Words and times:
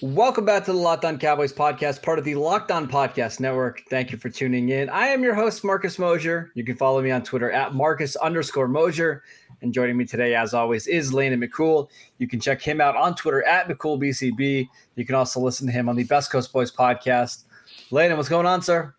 Welcome 0.00 0.44
back 0.44 0.64
to 0.66 0.72
the 0.72 0.78
Locked 0.78 1.04
On 1.04 1.18
Cowboys 1.18 1.52
podcast, 1.52 2.04
part 2.04 2.20
of 2.20 2.24
the 2.24 2.36
Locked 2.36 2.70
On 2.70 2.86
Podcast 2.88 3.40
Network. 3.40 3.82
Thank 3.90 4.12
you 4.12 4.18
for 4.18 4.30
tuning 4.30 4.68
in. 4.68 4.88
I 4.90 5.08
am 5.08 5.24
your 5.24 5.34
host, 5.34 5.64
Marcus 5.64 5.98
Mosher. 5.98 6.52
You 6.54 6.62
can 6.62 6.76
follow 6.76 7.02
me 7.02 7.10
on 7.10 7.24
Twitter 7.24 7.50
at 7.50 7.74
Marcus 7.74 8.14
underscore 8.14 8.68
Mosher. 8.68 9.24
And 9.60 9.74
joining 9.74 9.96
me 9.96 10.04
today, 10.04 10.36
as 10.36 10.54
always, 10.54 10.86
is 10.86 11.12
Landon 11.12 11.40
McCool. 11.40 11.88
You 12.18 12.28
can 12.28 12.38
check 12.38 12.62
him 12.62 12.80
out 12.80 12.94
on 12.94 13.16
Twitter 13.16 13.42
at 13.42 13.66
McCoolBCB. 13.66 14.68
You 14.94 15.04
can 15.04 15.16
also 15.16 15.40
listen 15.40 15.66
to 15.66 15.72
him 15.72 15.88
on 15.88 15.96
the 15.96 16.04
Best 16.04 16.30
Coast 16.30 16.52
Boys 16.52 16.70
podcast. 16.70 17.42
Landon, 17.90 18.18
what's 18.18 18.28
going 18.28 18.46
on, 18.46 18.62
sir? 18.62 18.94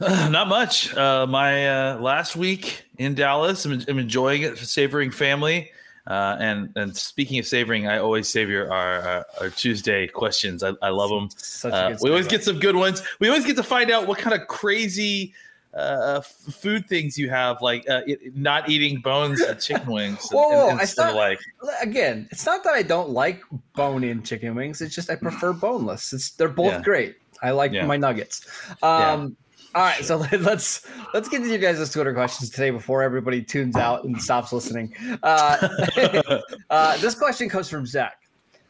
Uh, 0.00 0.28
not 0.32 0.48
much. 0.48 0.92
Uh, 0.96 1.28
my 1.28 1.68
uh, 1.68 1.98
last 2.00 2.34
week 2.34 2.84
in 2.98 3.14
Dallas, 3.14 3.64
I'm, 3.64 3.80
I'm 3.86 4.00
enjoying 4.00 4.42
it, 4.42 4.58
savoring 4.58 5.12
family. 5.12 5.70
Uh, 6.06 6.36
and 6.38 6.72
and 6.76 6.96
speaking 6.96 7.38
of 7.38 7.46
savoring, 7.46 7.88
I 7.88 7.98
always 7.98 8.28
savor 8.28 8.72
our 8.72 9.00
our, 9.02 9.26
our 9.40 9.50
Tuesday 9.50 10.06
questions. 10.06 10.62
I, 10.62 10.72
I 10.80 10.90
love 10.90 11.10
them. 11.10 11.28
Uh, 11.72 11.96
we 12.00 12.10
always 12.10 12.28
get 12.28 12.44
some 12.44 12.58
good 12.60 12.76
ones. 12.76 13.02
We 13.18 13.28
always 13.28 13.44
get 13.44 13.56
to 13.56 13.62
find 13.64 13.90
out 13.90 14.06
what 14.06 14.18
kind 14.18 14.40
of 14.40 14.46
crazy 14.46 15.34
uh, 15.74 16.18
f- 16.18 16.26
food 16.54 16.86
things 16.88 17.18
you 17.18 17.28
have, 17.28 17.60
like 17.60 17.88
uh, 17.90 18.02
it, 18.06 18.34
not 18.36 18.68
eating 18.70 19.00
bones 19.00 19.40
and 19.40 19.60
chicken 19.60 19.92
wings. 19.92 20.20
and- 20.30 20.38
Whoa, 20.40 20.68
and- 20.70 20.80
and 20.80 20.88
thought- 20.88 21.14
like 21.16 21.38
Again, 21.82 22.28
it's 22.30 22.46
not 22.46 22.62
that 22.64 22.72
I 22.74 22.82
don't 22.82 23.10
like 23.10 23.42
bone-in 23.74 24.22
chicken 24.22 24.54
wings. 24.54 24.80
It's 24.80 24.94
just 24.94 25.10
I 25.10 25.16
prefer 25.16 25.52
boneless. 25.52 26.12
It's 26.12 26.30
they're 26.30 26.48
both 26.48 26.72
Yeah. 26.72 26.82
great. 26.82 27.16
I 27.42 27.50
like 27.50 27.72
Yeah. 27.72 27.84
my 27.84 27.96
nuggets. 27.98 28.46
Um, 28.82 29.36
All 29.76 29.82
right, 29.82 30.02
so 30.02 30.16
let- 30.16 30.40
let's 30.40 30.86
let's 31.12 31.28
get 31.28 31.42
to 31.42 31.52
you 31.52 31.58
guys' 31.58 31.92
Twitter 31.92 32.14
questions 32.14 32.48
today 32.48 32.70
before 32.70 33.02
everybody 33.02 33.42
tunes 33.42 33.76
out 33.76 34.04
and 34.04 34.20
stops 34.20 34.50
listening. 34.50 34.94
Uh, 35.22 35.68
uh, 36.70 36.96
this 36.96 37.14
question 37.14 37.50
comes 37.50 37.68
from 37.68 37.84
Zach. 37.84 38.22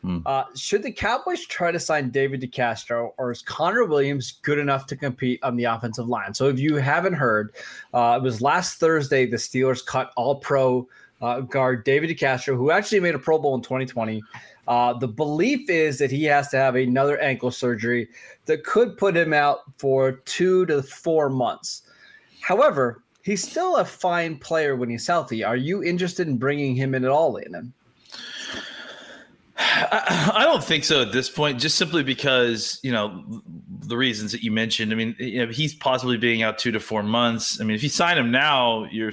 Hmm. 0.02 0.18
Uh, 0.26 0.44
should 0.56 0.82
the 0.82 0.90
Cowboys 0.90 1.46
try 1.46 1.70
to 1.70 1.78
sign 1.78 2.10
David 2.10 2.40
DeCastro, 2.40 3.12
or 3.18 3.30
is 3.30 3.40
Connor 3.40 3.84
Williams 3.84 4.40
good 4.42 4.58
enough 4.58 4.88
to 4.88 4.96
compete 4.96 5.38
on 5.44 5.54
the 5.54 5.62
offensive 5.62 6.08
line? 6.08 6.34
So, 6.34 6.48
if 6.48 6.58
you 6.58 6.74
haven't 6.74 7.14
heard, 7.14 7.54
uh, 7.94 8.18
it 8.20 8.24
was 8.24 8.42
last 8.42 8.80
Thursday 8.80 9.26
the 9.26 9.36
Steelers 9.36 9.86
cut 9.86 10.12
All 10.16 10.34
Pro 10.34 10.88
uh, 11.22 11.40
guard 11.40 11.84
David 11.84 12.10
DeCastro, 12.10 12.56
who 12.56 12.72
actually 12.72 12.98
made 12.98 13.14
a 13.14 13.18
Pro 13.18 13.38
Bowl 13.38 13.54
in 13.54 13.62
2020. 13.62 14.24
Uh, 14.68 14.92
the 14.92 15.08
belief 15.08 15.70
is 15.70 15.98
that 15.98 16.10
he 16.10 16.24
has 16.24 16.48
to 16.48 16.56
have 16.56 16.74
another 16.74 17.18
ankle 17.18 17.50
surgery 17.50 18.08
that 18.46 18.64
could 18.64 18.96
put 18.98 19.16
him 19.16 19.32
out 19.32 19.60
for 19.78 20.12
two 20.12 20.66
to 20.66 20.82
four 20.82 21.28
months. 21.28 21.82
However, 22.40 23.02
he's 23.22 23.48
still 23.48 23.76
a 23.76 23.84
fine 23.84 24.38
player 24.38 24.76
when 24.76 24.88
he's 24.88 25.06
healthy. 25.06 25.44
Are 25.44 25.56
you 25.56 25.82
interested 25.82 26.28
in 26.28 26.36
bringing 26.36 26.74
him 26.74 26.94
in 26.94 27.04
at 27.04 27.10
all, 27.10 27.32
Landon? 27.32 27.72
I, 29.58 30.32
I 30.34 30.44
don't 30.44 30.62
think 30.62 30.84
so 30.84 31.02
at 31.02 31.12
this 31.12 31.30
point, 31.30 31.58
just 31.58 31.76
simply 31.76 32.02
because 32.02 32.78
you 32.82 32.92
know 32.92 33.24
the 33.80 33.96
reasons 33.96 34.32
that 34.32 34.42
you 34.42 34.50
mentioned. 34.50 34.92
I 34.92 34.96
mean, 34.96 35.16
you 35.18 35.46
know, 35.46 35.52
he's 35.52 35.74
possibly 35.74 36.16
being 36.16 36.42
out 36.42 36.58
two 36.58 36.72
to 36.72 36.80
four 36.80 37.02
months. 37.02 37.60
I 37.60 37.64
mean, 37.64 37.74
if 37.74 37.82
you 37.82 37.88
sign 37.88 38.18
him 38.18 38.30
now, 38.30 38.84
you're, 38.90 39.12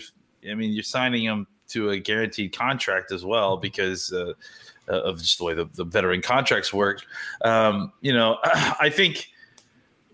I 0.50 0.54
mean, 0.54 0.72
you're 0.72 0.84
signing 0.84 1.24
him 1.24 1.48
to 1.70 1.92
a 1.92 2.00
guaranteed 2.00 2.56
contract 2.56 3.12
as 3.12 3.24
well 3.24 3.58
because 3.58 4.12
uh, 4.12 4.34
of 4.88 5.20
just 5.20 5.38
the 5.38 5.44
way 5.44 5.54
the, 5.54 5.66
the 5.74 5.84
veteran 5.84 6.22
contracts 6.22 6.74
work. 6.74 7.02
Um, 7.44 7.92
you 8.02 8.14
know, 8.14 8.38
I 8.44 8.90
think 8.90 9.30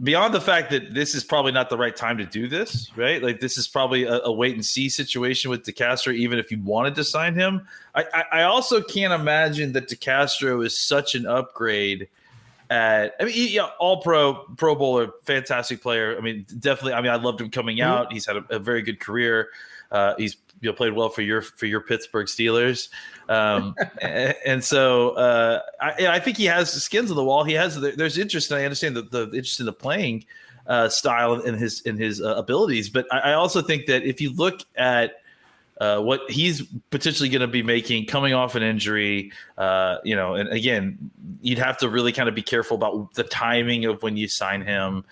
beyond 0.01 0.33
the 0.33 0.41
fact 0.41 0.71
that 0.71 0.93
this 0.93 1.13
is 1.13 1.23
probably 1.23 1.51
not 1.51 1.69
the 1.69 1.77
right 1.77 1.95
time 1.95 2.17
to 2.17 2.25
do 2.25 2.47
this, 2.47 2.95
right? 2.95 3.21
Like 3.21 3.39
this 3.39 3.57
is 3.57 3.67
probably 3.67 4.05
a, 4.05 4.21
a 4.21 4.31
wait 4.31 4.55
and 4.55 4.65
see 4.65 4.89
situation 4.89 5.49
with 5.51 5.63
DeCastro, 5.63 6.13
even 6.13 6.39
if 6.39 6.51
you 6.51 6.61
wanted 6.61 6.95
to 6.95 7.03
sign 7.03 7.35
him. 7.35 7.67
I, 7.93 8.05
I, 8.13 8.23
I 8.39 8.43
also 8.43 8.81
can't 8.81 9.13
imagine 9.13 9.73
that 9.73 9.89
DeCastro 9.89 10.65
is 10.65 10.77
such 10.77 11.15
an 11.15 11.25
upgrade 11.25 12.07
at 12.69 13.15
I 13.19 13.25
mean 13.25 13.33
yeah, 13.35 13.69
all 13.79 14.01
pro 14.01 14.45
pro 14.55 14.75
bowler, 14.75 15.11
fantastic 15.23 15.81
player. 15.81 16.15
I 16.17 16.21
mean, 16.21 16.45
definitely 16.59 16.93
I 16.93 17.01
mean 17.01 17.11
I 17.11 17.15
loved 17.15 17.41
him 17.41 17.49
coming 17.49 17.81
out. 17.81 18.13
He's 18.13 18.25
had 18.25 18.37
a, 18.37 18.45
a 18.51 18.59
very 18.59 18.83
good 18.83 18.99
career. 18.99 19.49
Uh, 19.91 20.13
he's 20.17 20.37
you 20.61 20.73
played 20.73 20.93
well 20.93 21.09
for 21.09 21.21
your 21.21 21.41
for 21.41 21.65
your 21.65 21.81
Pittsburgh 21.81 22.27
Steelers, 22.27 22.89
um, 23.27 23.75
and, 24.01 24.35
and 24.45 24.63
so 24.63 25.11
uh, 25.11 25.61
I, 25.79 26.07
I 26.07 26.19
think 26.19 26.37
he 26.37 26.45
has 26.45 26.71
skins 26.71 27.09
on 27.09 27.17
the 27.17 27.23
wall. 27.23 27.43
He 27.43 27.53
has 27.53 27.79
there's 27.79 28.17
interest, 28.17 28.51
and 28.51 28.59
I 28.59 28.65
understand 28.65 28.95
the, 28.95 29.03
the 29.03 29.23
interest 29.25 29.59
in 29.59 29.65
the 29.65 29.73
playing 29.73 30.25
uh, 30.67 30.89
style 30.89 31.33
and 31.33 31.57
his 31.57 31.81
in 31.81 31.97
his 31.97 32.21
uh, 32.21 32.35
abilities. 32.35 32.89
But 32.89 33.07
I, 33.11 33.19
I 33.19 33.33
also 33.33 33.61
think 33.61 33.87
that 33.87 34.03
if 34.03 34.21
you 34.21 34.33
look 34.33 34.61
at 34.75 35.21
uh, 35.79 35.99
what 36.01 36.29
he's 36.29 36.61
potentially 36.91 37.29
going 37.29 37.41
to 37.41 37.47
be 37.47 37.63
making 37.63 38.05
coming 38.05 38.33
off 38.33 38.55
an 38.55 38.63
injury, 38.63 39.31
uh, 39.57 39.97
you 40.03 40.15
know, 40.15 40.35
and 40.35 40.49
again, 40.49 40.97
you'd 41.41 41.57
have 41.57 41.77
to 41.77 41.89
really 41.89 42.11
kind 42.11 42.27
of 42.27 42.35
be 42.35 42.41
careful 42.41 42.75
about 42.75 43.13
the 43.13 43.23
timing 43.23 43.85
of 43.85 44.03
when 44.03 44.17
you 44.17 44.27
sign 44.27 44.61
him. 44.61 45.05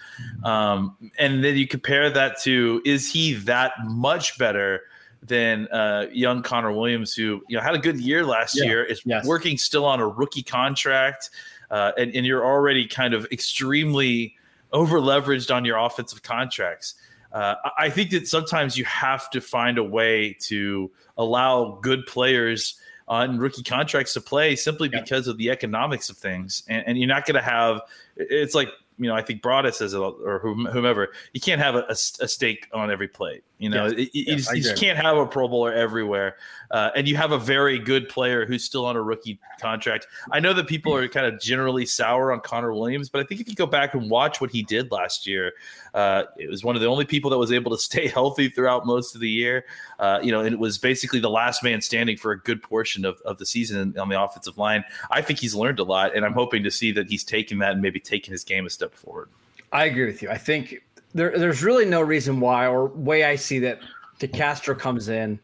Um, 0.44 0.96
and 1.18 1.44
then 1.44 1.56
you 1.56 1.68
compare 1.68 2.10
that 2.10 2.42
to 2.42 2.82
is 2.86 3.12
he 3.12 3.34
that 3.34 3.72
much 3.86 4.38
better 4.38 4.82
than 5.24 5.68
uh, 5.70 6.08
young 6.12 6.42
Connor 6.44 6.72
Williams, 6.72 7.14
who 7.14 7.42
you 7.48 7.58
know 7.58 7.62
had 7.62 7.76
a 7.76 7.80
good 7.80 8.00
year 8.00 8.26
last 8.26 8.58
Yeah. 8.58 8.66
year, 8.66 8.84
is 8.84 9.02
Yes. 9.06 9.26
working 9.26 9.58
still 9.58 9.86
on 9.86 10.00
a 10.00 10.08
rookie 10.08 10.44
contract, 10.44 11.30
uh, 11.72 11.92
and, 11.98 12.14
and 12.16 12.26
you're 12.26 12.46
already 12.46 12.88
kind 12.88 13.14
of 13.14 13.26
extremely 13.32 14.36
over 14.72 15.00
leveraged 15.00 15.54
on 15.54 15.66
your 15.66 15.78
offensive 15.78 16.24
contracts. 16.24 16.96
Uh, 17.32 17.56
I- 17.78 17.90
think 17.90 18.12
that 18.12 18.28
sometimes 18.28 18.78
you 18.78 18.86
have 18.86 19.30
to 19.32 19.42
find 19.42 19.78
a 19.78 19.84
way 19.84 20.34
to 20.42 20.92
allow 21.18 21.80
good 21.82 22.06
players 22.06 22.80
on 23.08 23.38
rookie 23.38 23.64
contracts 23.64 24.14
to 24.14 24.22
play 24.22 24.56
simply 24.56 24.90
Yeah. 24.92 25.02
because 25.02 25.28
of 25.28 25.38
the 25.38 25.50
economics 25.50 26.10
of 26.10 26.18
things. 26.18 26.64
And, 26.68 26.84
and 26.88 26.98
you're 26.98 27.08
not 27.08 27.26
going 27.26 27.36
to 27.36 27.42
have, 27.42 27.82
it's 28.18 28.54
like, 28.54 28.70
you 28.98 29.08
know, 29.08 29.16
I 29.16 29.22
think 29.22 29.42
Broaddus 29.42 29.76
says 29.76 29.94
it, 29.94 29.98
or 30.00 30.40
whomever, 30.40 31.10
you 31.34 31.40
can't 31.40 31.62
have 31.62 31.76
a, 31.76 31.84
a, 31.90 31.92
a 31.92 32.28
stake 32.28 32.68
on 32.74 32.92
every 32.92 33.08
plate. 33.08 33.44
You 33.60 33.70
know, 33.70 33.86
Yes. 33.86 33.94
It- 33.94 34.16
you, 34.16 34.36
just, 34.36 34.56
you 34.56 34.62
just 34.62 34.78
can't 34.78 34.98
have 34.98 35.18
a 35.18 35.26
Pro 35.26 35.48
Bowler 35.48 35.74
everywhere. 35.74 36.36
Uh, 36.70 36.92
and 36.96 37.08
you 37.08 37.16
have 37.16 37.32
a 37.32 37.38
very 37.38 37.80
good 37.80 38.10
player 38.10 38.46
who's 38.46 38.64
still 38.64 38.86
on 38.86 38.96
a 38.96 39.02
rookie 39.02 39.40
contract. 39.60 40.06
I 40.32 40.40
know 40.40 40.54
that 40.54 40.68
people 40.68 40.94
are 40.94 41.08
kind 41.08 41.26
of 41.26 41.40
generally 41.40 41.86
sour 41.86 42.32
on 42.32 42.42
Connor 42.42 42.74
Williams, 42.74 43.10
but 43.10 43.22
I 43.22 43.24
think 43.24 43.42
if 43.42 43.48
you 43.48 43.56
go 43.56 43.66
back 43.66 43.94
and 43.94 44.10
watch 44.10 44.42
what 44.42 44.52
he 44.52 44.64
did 44.64 44.92
last 44.92 45.26
year, 45.26 45.54
uh, 45.94 46.24
it 46.38 46.50
was 46.50 46.64
one 46.64 46.76
of 46.76 46.82
the 46.82 46.88
only 46.88 47.06
people 47.06 47.32
that 47.32 47.38
was 47.38 47.52
able 47.52 47.72
to 47.72 47.78
stay 47.82 48.08
healthy 48.08 48.50
throughout 48.50 48.86
most 48.86 49.16
of 49.16 49.22
the 49.22 49.30
year. 49.30 49.66
Uh, 49.98 50.20
you 50.22 50.32
know, 50.32 50.42
and 50.42 50.54
it 50.54 50.60
was 50.60 50.78
basically 50.78 51.20
the 51.20 51.30
last 51.30 51.64
man 51.64 51.82
standing 51.82 52.18
for 52.18 52.32
a 52.32 52.40
good 52.40 52.62
portion 52.62 53.06
of, 53.06 53.20
of 53.22 53.38
the 53.38 53.46
season 53.46 53.98
on 53.98 54.10
the 54.10 54.22
offensive 54.22 54.58
line. 54.58 54.84
I 55.10 55.22
think 55.22 55.40
he's 55.40 55.56
learned 55.56 55.80
a 55.80 55.84
lot, 55.84 56.16
and 56.16 56.26
I'm 56.26 56.34
hoping 56.34 56.64
to 56.64 56.72
see 56.72 56.92
that 56.92 57.10
he's 57.10 57.24
taking 57.24 57.60
that 57.60 57.72
and 57.72 57.82
maybe 57.82 58.00
taking 58.00 58.34
his 58.34 58.44
game 58.44 58.66
a 58.66 58.70
step 58.70 58.94
forward. 58.94 59.30
I 59.72 59.86
agree 59.86 60.06
with 60.06 60.22
you. 60.22 60.30
I 60.30 60.38
think 60.38 60.82
there, 61.14 61.38
there's 61.38 61.64
really 61.64 61.86
no 61.86 62.02
reason 62.02 62.40
why, 62.40 62.68
or 62.68 62.88
way 62.88 63.24
I 63.24 63.36
see 63.36 63.60
that 63.60 63.80
DeCastro 64.20 64.78
comes 64.78 65.10
in 65.10 65.40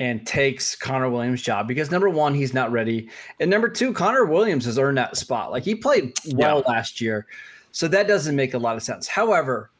and 0.00 0.26
takes 0.26 0.74
Connor 0.74 1.10
Williams' 1.10 1.42
job 1.42 1.68
because 1.68 1.90
number 1.90 2.08
one, 2.08 2.34
he's 2.34 2.54
not 2.54 2.72
ready, 2.72 3.08
and 3.40 3.50
number 3.50 3.68
two, 3.68 3.92
Connor 3.92 4.24
Williams 4.24 4.64
has 4.64 4.78
earned 4.78 4.98
that 4.98 5.16
spot. 5.16 5.50
Like 5.50 5.64
he 5.64 5.74
played 5.74 6.14
well 6.34 6.62
last 6.66 7.00
year, 7.00 7.26
so 7.72 7.88
that 7.88 8.08
doesn't 8.08 8.36
make 8.36 8.54
a 8.54 8.58
lot 8.58 8.76
of 8.76 8.82
sense. 8.82 9.06
However, 9.06 9.70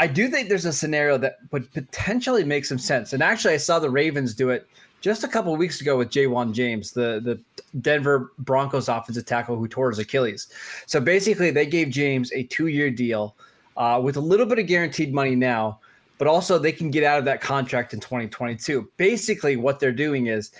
I 0.00 0.06
do 0.06 0.28
think 0.28 0.48
there's 0.48 0.64
a 0.64 0.72
scenario 0.72 1.18
that 1.18 1.36
would 1.52 1.70
potentially 1.72 2.42
make 2.42 2.64
some 2.64 2.78
sense. 2.78 3.12
And 3.12 3.22
actually, 3.22 3.52
I 3.52 3.58
saw 3.58 3.78
the 3.78 3.90
Ravens 3.90 4.34
do 4.34 4.48
it 4.48 4.66
just 5.02 5.24
a 5.24 5.28
couple 5.28 5.52
of 5.52 5.58
weeks 5.58 5.82
ago 5.82 5.98
with 5.98 6.10
Ja'Wuan 6.10 6.52
James, 6.52 6.92
the, 6.92 7.20
the 7.22 7.38
Denver 7.82 8.32
Broncos 8.38 8.88
offensive 8.88 9.26
tackle 9.26 9.56
who 9.56 9.68
tore 9.68 9.90
his 9.90 9.98
Achilles. 9.98 10.48
So 10.86 11.00
basically, 11.00 11.50
they 11.50 11.66
gave 11.66 11.90
James 11.90 12.32
a 12.32 12.44
two 12.44 12.68
year 12.68 12.90
deal 12.90 13.36
uh, 13.76 14.00
with 14.02 14.16
a 14.16 14.20
little 14.20 14.46
bit 14.46 14.58
of 14.58 14.66
guaranteed 14.66 15.14
money 15.14 15.34
now, 15.34 15.80
but 16.18 16.28
also 16.28 16.58
they 16.58 16.72
can 16.72 16.90
get 16.90 17.04
out 17.04 17.18
of 17.18 17.24
that 17.24 17.40
contract 17.40 17.94
in 17.94 18.00
2022. 18.00 18.90
Basically, 18.96 19.56
what 19.56 19.80
they're 19.80 19.92
doing 19.92 20.26
is 20.26 20.52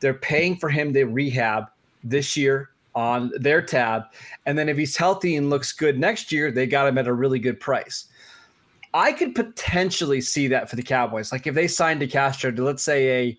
they're 0.00 0.14
paying 0.14 0.56
for 0.56 0.68
him 0.68 0.92
to 0.92 1.04
rehab 1.04 1.66
this 2.02 2.36
year 2.36 2.70
on 2.94 3.32
their 3.38 3.62
tab. 3.62 4.04
And 4.46 4.56
then 4.56 4.68
if 4.68 4.76
he's 4.76 4.96
healthy 4.96 5.36
and 5.36 5.50
looks 5.50 5.72
good 5.72 5.98
next 5.98 6.30
year, 6.30 6.50
they 6.50 6.66
got 6.66 6.86
him 6.86 6.98
at 6.98 7.06
a 7.06 7.12
really 7.12 7.38
good 7.38 7.60
price. 7.60 8.06
I 8.92 9.12
could 9.12 9.34
potentially 9.34 10.20
see 10.20 10.46
that 10.48 10.70
for 10.70 10.76
the 10.76 10.82
Cowboys. 10.82 11.32
Like 11.32 11.46
if 11.46 11.54
they 11.54 11.66
signed 11.66 12.00
DeCastro 12.00 12.54
to 12.54 12.62
let's 12.62 12.82
say 12.82 13.08
a 13.08 13.38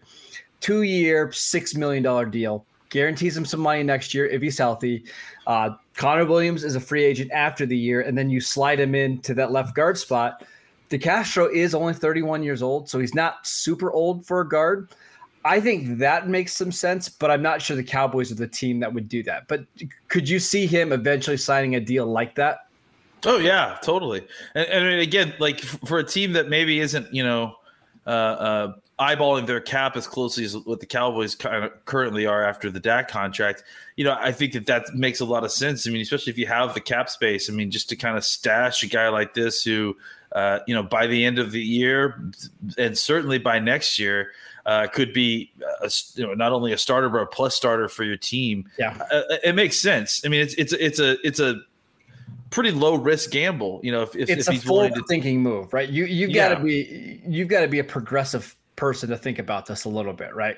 two-year, 0.59 1.31
six 1.31 1.75
million 1.75 2.03
dollar 2.03 2.25
deal, 2.25 2.65
guarantees 2.95 3.35
him 3.35 3.43
some 3.43 3.59
money 3.59 3.83
next 3.83 4.13
year 4.13 4.25
if 4.25 4.41
he's 4.41 4.57
healthy. 4.57 5.03
Uh, 5.45 5.71
Connor 5.97 6.25
Williams 6.25 6.63
is 6.63 6.77
a 6.77 6.79
free 6.79 7.03
agent 7.03 7.29
after 7.33 7.65
the 7.65 7.77
year, 7.77 7.99
and 7.99 8.17
then 8.17 8.29
you 8.29 8.39
slide 8.39 8.79
him 8.79 8.95
into 8.95 9.33
that 9.33 9.51
left 9.51 9.75
guard 9.75 9.97
spot. 9.97 10.45
DeCastro 10.89 11.53
is 11.53 11.75
only 11.75 11.93
31 11.93 12.41
years 12.41 12.63
old, 12.63 12.89
so 12.89 12.97
he's 12.97 13.13
not 13.13 13.45
super 13.45 13.91
old 13.91 14.25
for 14.25 14.39
a 14.39 14.47
guard. 14.47 14.91
I 15.43 15.59
think 15.59 15.97
that 15.97 16.29
makes 16.29 16.53
some 16.53 16.71
sense, 16.71 17.09
but 17.09 17.29
I'm 17.29 17.41
not 17.41 17.61
sure 17.61 17.75
the 17.75 17.83
Cowboys 17.83 18.31
are 18.31 18.35
the 18.35 18.47
team 18.47 18.79
that 18.79 18.93
would 18.93 19.09
do 19.09 19.23
that. 19.23 19.49
But 19.49 19.65
could 20.07 20.29
you 20.29 20.39
see 20.39 20.65
him 20.65 20.93
eventually 20.93 21.35
signing 21.35 21.75
a 21.75 21.81
deal 21.81 22.05
like 22.05 22.33
that? 22.35 22.59
Oh 23.25 23.39
yeah, 23.39 23.77
totally. 23.83 24.25
And, 24.53 24.67
and 24.67 25.01
again, 25.01 25.33
like 25.39 25.59
for 25.59 25.99
a 25.99 26.03
team 26.03 26.31
that 26.31 26.47
maybe 26.47 26.79
isn't, 26.79 27.13
you 27.13 27.23
know, 27.25 27.57
uh, 28.07 28.09
uh, 28.09 28.73
eyeballing 28.99 29.45
their 29.45 29.59
cap 29.59 29.97
as 29.97 30.07
closely 30.07 30.45
as 30.45 30.55
what 30.57 30.79
the 30.79 30.85
Cowboys 30.85 31.35
kind 31.35 31.65
of 31.65 31.85
currently 31.85 32.25
are 32.25 32.43
after 32.43 32.71
the 32.71 32.79
Dak 32.79 33.09
contract, 33.09 33.63
you 33.97 34.05
know, 34.05 34.17
I 34.17 34.31
think 34.31 34.53
that 34.53 34.67
that 34.67 34.93
makes 34.93 35.19
a 35.19 35.25
lot 35.25 35.43
of 35.43 35.51
sense. 35.51 35.87
I 35.87 35.91
mean, 35.91 36.01
especially 36.01 36.31
if 36.31 36.37
you 36.37 36.47
have 36.47 36.73
the 36.73 36.81
cap 36.81 37.09
space. 37.09 37.49
I 37.49 37.53
mean, 37.53 37.71
just 37.71 37.89
to 37.89 37.95
kind 37.95 38.17
of 38.17 38.23
stash 38.23 38.83
a 38.83 38.87
guy 38.87 39.09
like 39.09 39.33
this 39.33 39.63
who, 39.63 39.97
uh, 40.31 40.59
you 40.65 40.73
know, 40.73 40.83
by 40.83 41.07
the 41.07 41.25
end 41.25 41.39
of 41.39 41.51
the 41.51 41.61
year 41.61 42.31
and 42.77 42.97
certainly 42.97 43.37
by 43.37 43.59
next 43.59 43.99
year, 43.99 44.31
uh, 44.65 44.87
could 44.87 45.13
be 45.13 45.51
a, 45.81 45.91
you 46.15 46.25
know, 46.25 46.33
not 46.33 46.51
only 46.51 46.71
a 46.71 46.77
starter 46.77 47.09
but 47.09 47.21
a 47.21 47.27
plus 47.27 47.55
starter 47.55 47.87
for 47.87 48.03
your 48.03 48.17
team. 48.17 48.69
Yeah, 48.79 48.97
uh, 49.11 49.21
it 49.43 49.55
makes 49.55 49.77
sense. 49.77 50.25
I 50.25 50.29
mean, 50.29 50.41
it's 50.41 50.55
it's 50.55 50.73
it's 50.73 50.99
a 50.99 51.17
it's 51.25 51.39
a 51.39 51.61
pretty 52.49 52.71
low 52.71 52.95
risk 52.95 53.29
gamble. 53.29 53.79
You 53.83 53.91
know, 53.91 54.01
if, 54.01 54.15
if 54.15 54.29
it's 54.29 54.47
if 54.47 54.63
a 54.63 54.65
forward 54.65 54.93
thinking 55.07 55.43
move, 55.43 55.71
right? 55.71 55.87
You 55.87 56.05
you 56.05 56.33
got 56.33 56.49
to 56.49 56.59
be 56.63 57.21
you've 57.27 57.47
got 57.47 57.61
to 57.61 57.67
be 57.67 57.77
a 57.77 57.83
progressive 57.83 58.55
person 58.75 59.09
to 59.09 59.17
think 59.17 59.39
about 59.39 59.65
this 59.65 59.85
a 59.85 59.89
little 59.89 60.13
bit, 60.13 60.33
right? 60.35 60.57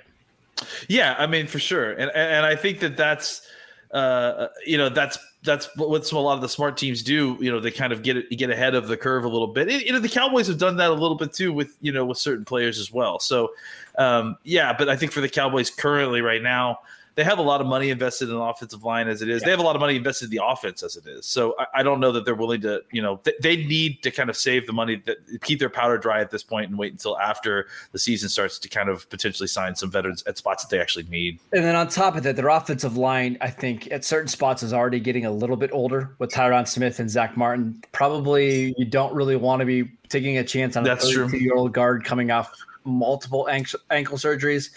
Yeah, 0.87 1.15
I 1.17 1.27
mean 1.27 1.47
for 1.47 1.59
sure, 1.59 1.93
and 1.93 2.11
and 2.15 2.45
I 2.45 2.55
think 2.55 2.79
that 2.79 2.97
that's 2.97 3.47
uh, 3.91 4.47
you 4.65 4.77
know 4.77 4.89
that's 4.89 5.17
that's 5.43 5.69
what 5.77 6.05
some, 6.05 6.17
a 6.17 6.21
lot 6.21 6.33
of 6.33 6.41
the 6.41 6.49
smart 6.49 6.77
teams 6.77 7.03
do. 7.03 7.37
You 7.39 7.51
know, 7.51 7.59
they 7.59 7.71
kind 7.71 7.93
of 7.93 8.03
get 8.03 8.29
get 8.31 8.49
ahead 8.49 8.75
of 8.75 8.87
the 8.87 8.97
curve 8.97 9.23
a 9.23 9.27
little 9.27 9.47
bit. 9.47 9.69
It, 9.69 9.85
you 9.85 9.93
know, 9.93 9.99
the 9.99 10.09
Cowboys 10.09 10.47
have 10.47 10.57
done 10.57 10.77
that 10.77 10.89
a 10.89 10.93
little 10.93 11.15
bit 11.15 11.33
too 11.33 11.53
with 11.53 11.77
you 11.81 11.91
know 11.91 12.05
with 12.05 12.17
certain 12.17 12.45
players 12.45 12.79
as 12.79 12.91
well. 12.91 13.19
So 13.19 13.51
um, 13.97 14.37
yeah, 14.43 14.73
but 14.73 14.89
I 14.89 14.95
think 14.95 15.11
for 15.11 15.21
the 15.21 15.29
Cowboys 15.29 15.69
currently 15.69 16.21
right 16.21 16.41
now, 16.41 16.79
they 17.17 17.23
have 17.23 17.39
a 17.39 17.41
lot 17.41 17.61
of 17.61 17.67
money 17.67 17.89
invested 17.89 18.29
in 18.29 18.35
the 18.35 18.41
offensive 18.41 18.83
line 18.83 19.07
as 19.07 19.23
it 19.23 19.27
is. 19.27 19.41
Yeah. 19.41 19.45
They 19.47 19.51
have 19.51 19.59
a 19.59 19.63
lot 19.63 19.75
of 19.75 19.79
money 19.79 19.95
invested 19.95 20.25
in 20.25 20.31
the 20.31 20.45
offense 20.45 20.83
as 20.83 20.95
it 20.97 21.07
is. 21.07 21.25
So 21.25 21.55
I, 21.57 21.79
I 21.79 21.83
don't 21.83 21.99
know 21.99 22.11
that 22.11 22.25
they're 22.25 22.35
willing 22.35 22.61
to, 22.61 22.83
you 22.91 23.01
know, 23.01 23.17
th- 23.17 23.37
they 23.41 23.57
need 23.57 24.03
to 24.03 24.11
kind 24.11 24.29
of 24.29 24.37
save 24.37 24.67
the 24.67 24.71
money, 24.71 25.01
that 25.07 25.17
keep 25.41 25.57
their 25.57 25.69
powder 25.69 25.97
dry 25.97 26.21
at 26.21 26.29
this 26.29 26.43
point, 26.43 26.69
and 26.69 26.77
wait 26.77 26.91
until 26.91 27.17
after 27.17 27.69
the 27.91 27.97
season 27.97 28.29
starts 28.29 28.59
to 28.59 28.69
kind 28.69 28.87
of 28.87 29.09
potentially 29.09 29.47
sign 29.47 29.75
some 29.75 29.89
veterans 29.89 30.23
at 30.27 30.37
spots 30.37 30.63
that 30.63 30.69
they 30.69 30.79
actually 30.79 31.05
need. 31.05 31.39
And 31.53 31.65
then 31.65 31.75
on 31.75 31.87
top 31.87 32.15
of 32.15 32.21
that, 32.21 32.35
their 32.35 32.49
offensive 32.49 32.97
line, 32.97 33.35
I 33.41 33.49
think, 33.49 33.91
at 33.91 34.05
certain 34.05 34.27
spots 34.27 34.61
is 34.61 34.71
already 34.71 34.99
getting 34.99 35.25
a 35.25 35.31
little 35.31 35.57
bit 35.57 35.71
older 35.73 36.13
with 36.19 36.29
Tyron 36.29 36.67
Smith 36.67 36.99
and 36.99 37.09
Zack 37.09 37.35
Martin. 37.35 37.83
Probably 37.93 38.75
you 38.77 38.85
don't 38.85 39.13
really 39.15 39.35
want 39.35 39.61
to 39.61 39.65
be 39.65 39.89
taking 40.09 40.37
a 40.37 40.43
chance 40.43 40.77
on 40.77 40.85
a 40.85 40.95
32 40.95 41.37
year 41.37 41.55
old 41.55 41.73
guard 41.73 42.05
coming 42.05 42.29
off 42.29 42.53
multiple 42.83 43.49
ankle, 43.49 43.79
ankle 43.89 44.19
surgeries. 44.19 44.69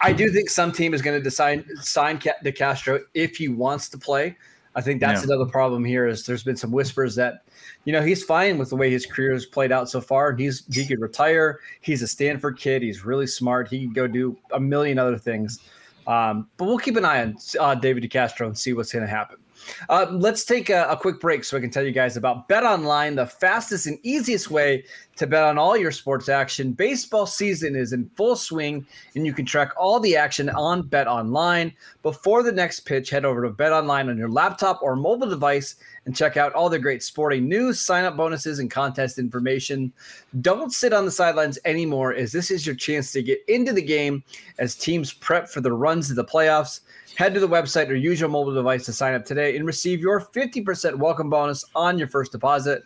I 0.00 0.12
do 0.12 0.30
think 0.30 0.50
some 0.50 0.72
team 0.72 0.94
is 0.94 1.02
going 1.02 1.18
to 1.18 1.22
decide 1.22 1.64
sign 1.80 2.18
DeCastro 2.18 3.00
if 3.14 3.36
he 3.36 3.48
wants 3.48 3.88
to 3.90 3.98
play. 3.98 4.36
I 4.74 4.80
think 4.80 5.00
that's 5.00 5.22
yeah. 5.22 5.34
another 5.34 5.50
problem 5.50 5.84
here. 5.84 6.06
Is 6.06 6.24
there's 6.24 6.44
been 6.44 6.56
some 6.56 6.70
whispers 6.70 7.16
that, 7.16 7.42
you 7.84 7.92
know, 7.92 8.02
he's 8.02 8.22
fine 8.22 8.58
with 8.58 8.70
the 8.70 8.76
way 8.76 8.90
his 8.90 9.06
career 9.06 9.32
has 9.32 9.44
played 9.44 9.72
out 9.72 9.90
so 9.90 10.00
far. 10.00 10.36
He's 10.36 10.64
he 10.72 10.86
could 10.86 11.00
retire. 11.00 11.58
He's 11.80 12.02
a 12.02 12.06
Stanford 12.06 12.58
kid. 12.58 12.82
He's 12.82 13.04
really 13.04 13.26
smart. 13.26 13.68
He 13.68 13.86
could 13.86 13.94
go 13.94 14.06
do 14.06 14.36
a 14.52 14.60
million 14.60 14.98
other 14.98 15.18
things. 15.18 15.58
Um, 16.06 16.48
but 16.56 16.66
we'll 16.66 16.78
keep 16.78 16.96
an 16.96 17.04
eye 17.04 17.22
on 17.22 17.36
uh, 17.58 17.74
David 17.74 18.04
DeCastro 18.04 18.46
and 18.46 18.56
see 18.56 18.72
what's 18.72 18.92
going 18.92 19.04
to 19.04 19.10
happen. 19.10 19.38
Uh, 19.88 20.06
let's 20.10 20.44
take 20.44 20.70
a, 20.70 20.86
a, 20.88 20.96
quick 20.96 21.20
break 21.20 21.44
so 21.44 21.56
I 21.56 21.60
can 21.60 21.70
tell 21.70 21.84
you 21.84 21.92
guys 21.92 22.16
about 22.16 22.48
Bet 22.48 22.64
Online, 22.64 23.14
the 23.14 23.26
fastest 23.26 23.86
and 23.86 23.98
easiest 24.02 24.50
way 24.50 24.84
to 25.16 25.26
bet 25.26 25.42
on 25.42 25.58
all 25.58 25.76
your 25.76 25.90
sports 25.90 26.28
action. 26.28 26.72
Baseball 26.72 27.26
season 27.26 27.74
is 27.74 27.92
in 27.92 28.08
full 28.16 28.36
swing, 28.36 28.86
and 29.14 29.26
you 29.26 29.32
can 29.32 29.44
track 29.44 29.72
all 29.76 30.00
the 30.00 30.16
action 30.16 30.48
on 30.50 30.82
Bet 30.82 31.08
Online. 31.08 31.72
Before 32.02 32.42
the 32.42 32.52
next 32.52 32.80
pitch, 32.80 33.10
head 33.10 33.24
over 33.24 33.42
to 33.42 33.50
Bet 33.50 33.72
Online 33.72 34.08
on 34.08 34.18
your 34.18 34.30
laptop 34.30 34.80
or 34.82 34.96
mobile 34.96 35.28
device 35.28 35.76
and 36.06 36.16
check 36.16 36.36
out 36.36 36.54
all 36.54 36.70
the 36.70 36.78
great 36.78 37.02
sporting 37.02 37.48
news, 37.48 37.80
sign 37.80 38.04
up 38.04 38.16
bonuses, 38.16 38.60
and 38.60 38.70
contest 38.70 39.18
information. 39.18 39.92
Don't 40.40 40.72
sit 40.72 40.92
on 40.92 41.04
the 41.04 41.10
sidelines 41.10 41.58
anymore, 41.64 42.14
as 42.14 42.32
this 42.32 42.50
is 42.50 42.64
your 42.64 42.74
chance 42.76 43.12
to 43.12 43.22
get 43.22 43.40
into 43.48 43.72
the 43.72 43.82
game 43.82 44.22
as 44.58 44.74
teams 44.74 45.12
prep 45.12 45.48
for 45.48 45.60
the 45.60 45.72
runs 45.72 46.08
to 46.08 46.14
the 46.14 46.24
playoffs. 46.24 46.80
Head 47.18 47.34
to 47.34 47.40
the 47.40 47.48
website 47.48 47.88
or 47.88 47.96
use 47.96 48.20
your 48.20 48.28
mobile 48.28 48.54
device 48.54 48.84
to 48.84 48.92
sign 48.92 49.12
up 49.12 49.24
today 49.24 49.56
and 49.56 49.66
receive 49.66 50.00
your 50.00 50.20
50% 50.20 50.94
welcome 50.94 51.28
bonus 51.28 51.64
on 51.74 51.98
your 51.98 52.06
first 52.06 52.30
deposit. 52.30 52.84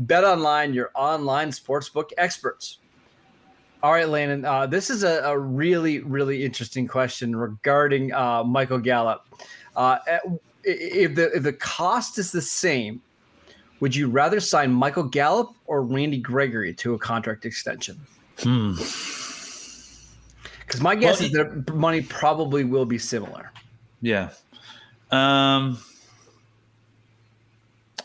Bet 0.00 0.22
online, 0.22 0.74
your 0.74 0.90
online 0.94 1.48
sportsbook 1.48 2.10
experts. 2.18 2.80
All 3.82 3.92
right, 3.92 4.06
Landon. 4.06 4.44
Uh, 4.44 4.66
this 4.66 4.90
is 4.90 5.02
a, 5.02 5.22
a, 5.22 5.38
really, 5.38 6.00
really 6.00 6.44
interesting 6.44 6.86
question 6.86 7.34
regarding 7.34 8.12
uh, 8.12 8.44
Michael 8.44 8.76
Gallup. 8.76 9.24
Uh, 9.74 9.96
if 10.62 11.14
the 11.14 11.34
if 11.34 11.42
the 11.42 11.54
cost 11.54 12.18
is 12.18 12.30
the 12.30 12.42
same, 12.42 13.00
would 13.80 13.96
you 13.96 14.10
rather 14.10 14.40
sign 14.40 14.70
Michael 14.70 15.04
Gallup 15.04 15.52
or 15.64 15.84
Randy 15.84 16.18
Gregory 16.18 16.74
to 16.74 16.92
a 16.92 16.98
contract 16.98 17.46
extension? 17.46 17.98
Hmm. 18.40 18.74
Because 20.66 20.82
my 20.82 20.94
guess 20.94 21.20
well, 21.20 21.26
is 21.28 21.32
that 21.32 21.74
money 21.74 22.02
probably 22.02 22.64
will 22.64 22.84
be 22.84 22.98
similar. 22.98 23.50
Yeah. 24.00 24.30
Um, 25.10 25.78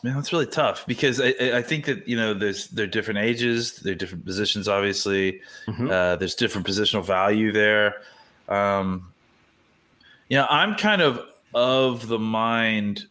man, 0.03 0.15
that's 0.15 0.31
really 0.31 0.45
tough 0.45 0.85
because 0.85 1.19
I, 1.21 1.33
I 1.53 1.61
think 1.61 1.85
that 1.85 2.07
you 2.07 2.15
know 2.15 2.33
there's 2.33 2.67
they're 2.69 2.87
different 2.87 3.19
ages, 3.19 3.77
they're 3.77 3.95
different 3.95 4.25
positions. 4.25 4.67
Obviously, 4.67 5.41
mm-hmm. 5.67 5.89
uh, 5.89 6.15
there's 6.17 6.35
different 6.35 6.67
positional 6.67 7.03
value 7.03 7.51
there. 7.51 7.95
Um, 8.49 9.11
you 10.29 10.37
know, 10.37 10.47
I'm 10.49 10.75
kind 10.75 11.01
of 11.01 11.21
of 11.53 12.07
the 12.07 12.19
mind. 12.19 13.05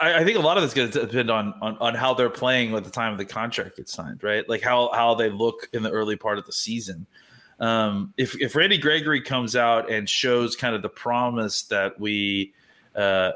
I, 0.00 0.16
I 0.16 0.24
think 0.24 0.36
a 0.36 0.40
lot 0.40 0.56
of 0.56 0.64
this 0.64 0.74
going 0.74 0.90
to 0.90 1.00
depend 1.06 1.30
on, 1.30 1.54
on 1.60 1.76
on 1.78 1.94
how 1.94 2.14
they're 2.14 2.30
playing 2.30 2.74
at 2.74 2.84
the 2.84 2.90
time 2.90 3.12
of 3.12 3.18
the 3.18 3.24
contract 3.24 3.76
gets 3.76 3.92
signed, 3.92 4.22
right? 4.22 4.48
Like 4.48 4.62
how 4.62 4.90
how 4.92 5.14
they 5.14 5.30
look 5.30 5.68
in 5.72 5.82
the 5.82 5.90
early 5.90 6.16
part 6.16 6.38
of 6.38 6.46
the 6.46 6.52
season 6.52 7.06
um, 7.58 8.12
if 8.16 8.40
if 8.40 8.54
Randy 8.54 8.78
Gregory 8.78 9.20
comes 9.20 9.56
out 9.56 9.90
and 9.90 10.08
shows 10.08 10.56
kind 10.56 10.74
of 10.74 10.82
the 10.82 10.88
promise 10.88 11.62
that 11.64 11.98
we 11.98 12.52
uh, 12.94 13.32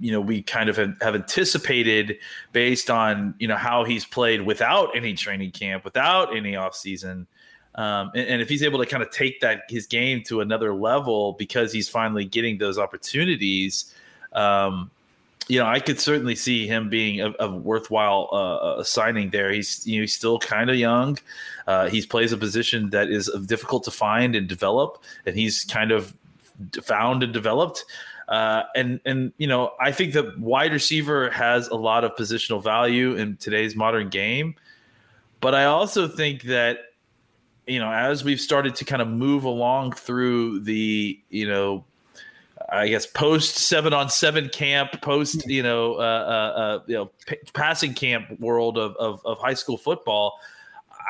you 0.00 0.12
know 0.12 0.20
we 0.20 0.42
kind 0.42 0.68
of 0.68 0.76
have, 0.76 1.00
have, 1.00 1.14
anticipated 1.14 2.18
based 2.52 2.90
on 2.90 3.34
you 3.38 3.46
know 3.48 3.56
how 3.56 3.84
he's 3.84 4.04
played 4.04 4.42
without 4.42 4.96
any 4.96 5.14
training 5.14 5.52
camp, 5.52 5.84
without 5.84 6.36
any 6.36 6.52
offseason. 6.52 7.26
Um, 7.74 8.10
and, 8.14 8.28
and 8.28 8.42
if 8.42 8.48
he's 8.48 8.62
able 8.62 8.80
to 8.80 8.86
kind 8.86 9.02
of 9.02 9.10
take 9.10 9.40
that 9.40 9.62
his 9.68 9.86
game 9.86 10.22
to 10.24 10.40
another 10.40 10.74
level 10.74 11.32
because 11.32 11.72
he's 11.72 11.88
finally 11.88 12.24
getting 12.24 12.58
those 12.58 12.78
opportunities, 12.78 13.94
um, 14.32 14.90
you 15.48 15.58
know, 15.58 15.66
I 15.66 15.80
could 15.80 16.00
certainly 16.00 16.34
see 16.34 16.66
him 16.66 16.88
being 16.88 17.20
a, 17.20 17.32
a 17.40 17.50
worthwhile 17.50 18.28
uh, 18.32 18.82
signing 18.84 19.30
there. 19.30 19.52
He's 19.52 19.86
you 19.86 19.98
know 19.98 20.02
he's 20.02 20.14
still 20.14 20.38
kind 20.38 20.70
of 20.70 20.76
young. 20.76 21.18
Uh, 21.66 21.88
he 21.88 22.04
plays 22.06 22.32
a 22.32 22.36
position 22.36 22.90
that 22.90 23.10
is 23.10 23.30
difficult 23.46 23.84
to 23.84 23.90
find 23.90 24.34
and 24.34 24.48
develop, 24.48 25.02
and 25.26 25.36
he's 25.36 25.64
kind 25.64 25.92
of 25.92 26.14
found 26.82 27.22
and 27.22 27.32
developed. 27.32 27.84
Uh, 28.28 28.62
and 28.74 29.00
and 29.04 29.32
you 29.38 29.46
know, 29.46 29.72
I 29.80 29.92
think 29.92 30.12
the 30.12 30.34
wide 30.38 30.72
receiver 30.72 31.30
has 31.30 31.68
a 31.68 31.76
lot 31.76 32.04
of 32.04 32.14
positional 32.16 32.62
value 32.62 33.14
in 33.14 33.36
today's 33.36 33.74
modern 33.74 34.08
game. 34.08 34.54
But 35.40 35.54
I 35.54 35.64
also 35.64 36.08
think 36.08 36.42
that 36.44 36.78
you 37.66 37.78
know, 37.78 37.92
as 37.92 38.24
we've 38.24 38.40
started 38.40 38.74
to 38.76 38.84
kind 38.84 39.02
of 39.02 39.08
move 39.08 39.44
along 39.44 39.92
through 39.92 40.60
the 40.60 41.18
you 41.30 41.48
know 41.48 41.84
I 42.72 42.88
guess 42.88 43.04
post 43.04 43.56
seven 43.56 43.92
on 43.92 44.08
seven 44.08 44.48
camp, 44.48 45.02
post 45.02 45.42
hmm. 45.42 45.50
you 45.50 45.62
know, 45.62 45.94
uh, 45.94 45.98
uh, 45.98 46.60
uh, 46.60 46.82
you 46.86 46.94
know, 46.94 47.10
p- 47.26 47.36
passing 47.52 47.92
camp 47.92 48.40
world 48.40 48.78
of, 48.78 48.96
of, 48.96 49.24
of 49.26 49.38
high 49.38 49.54
school 49.54 49.76
football. 49.76 50.38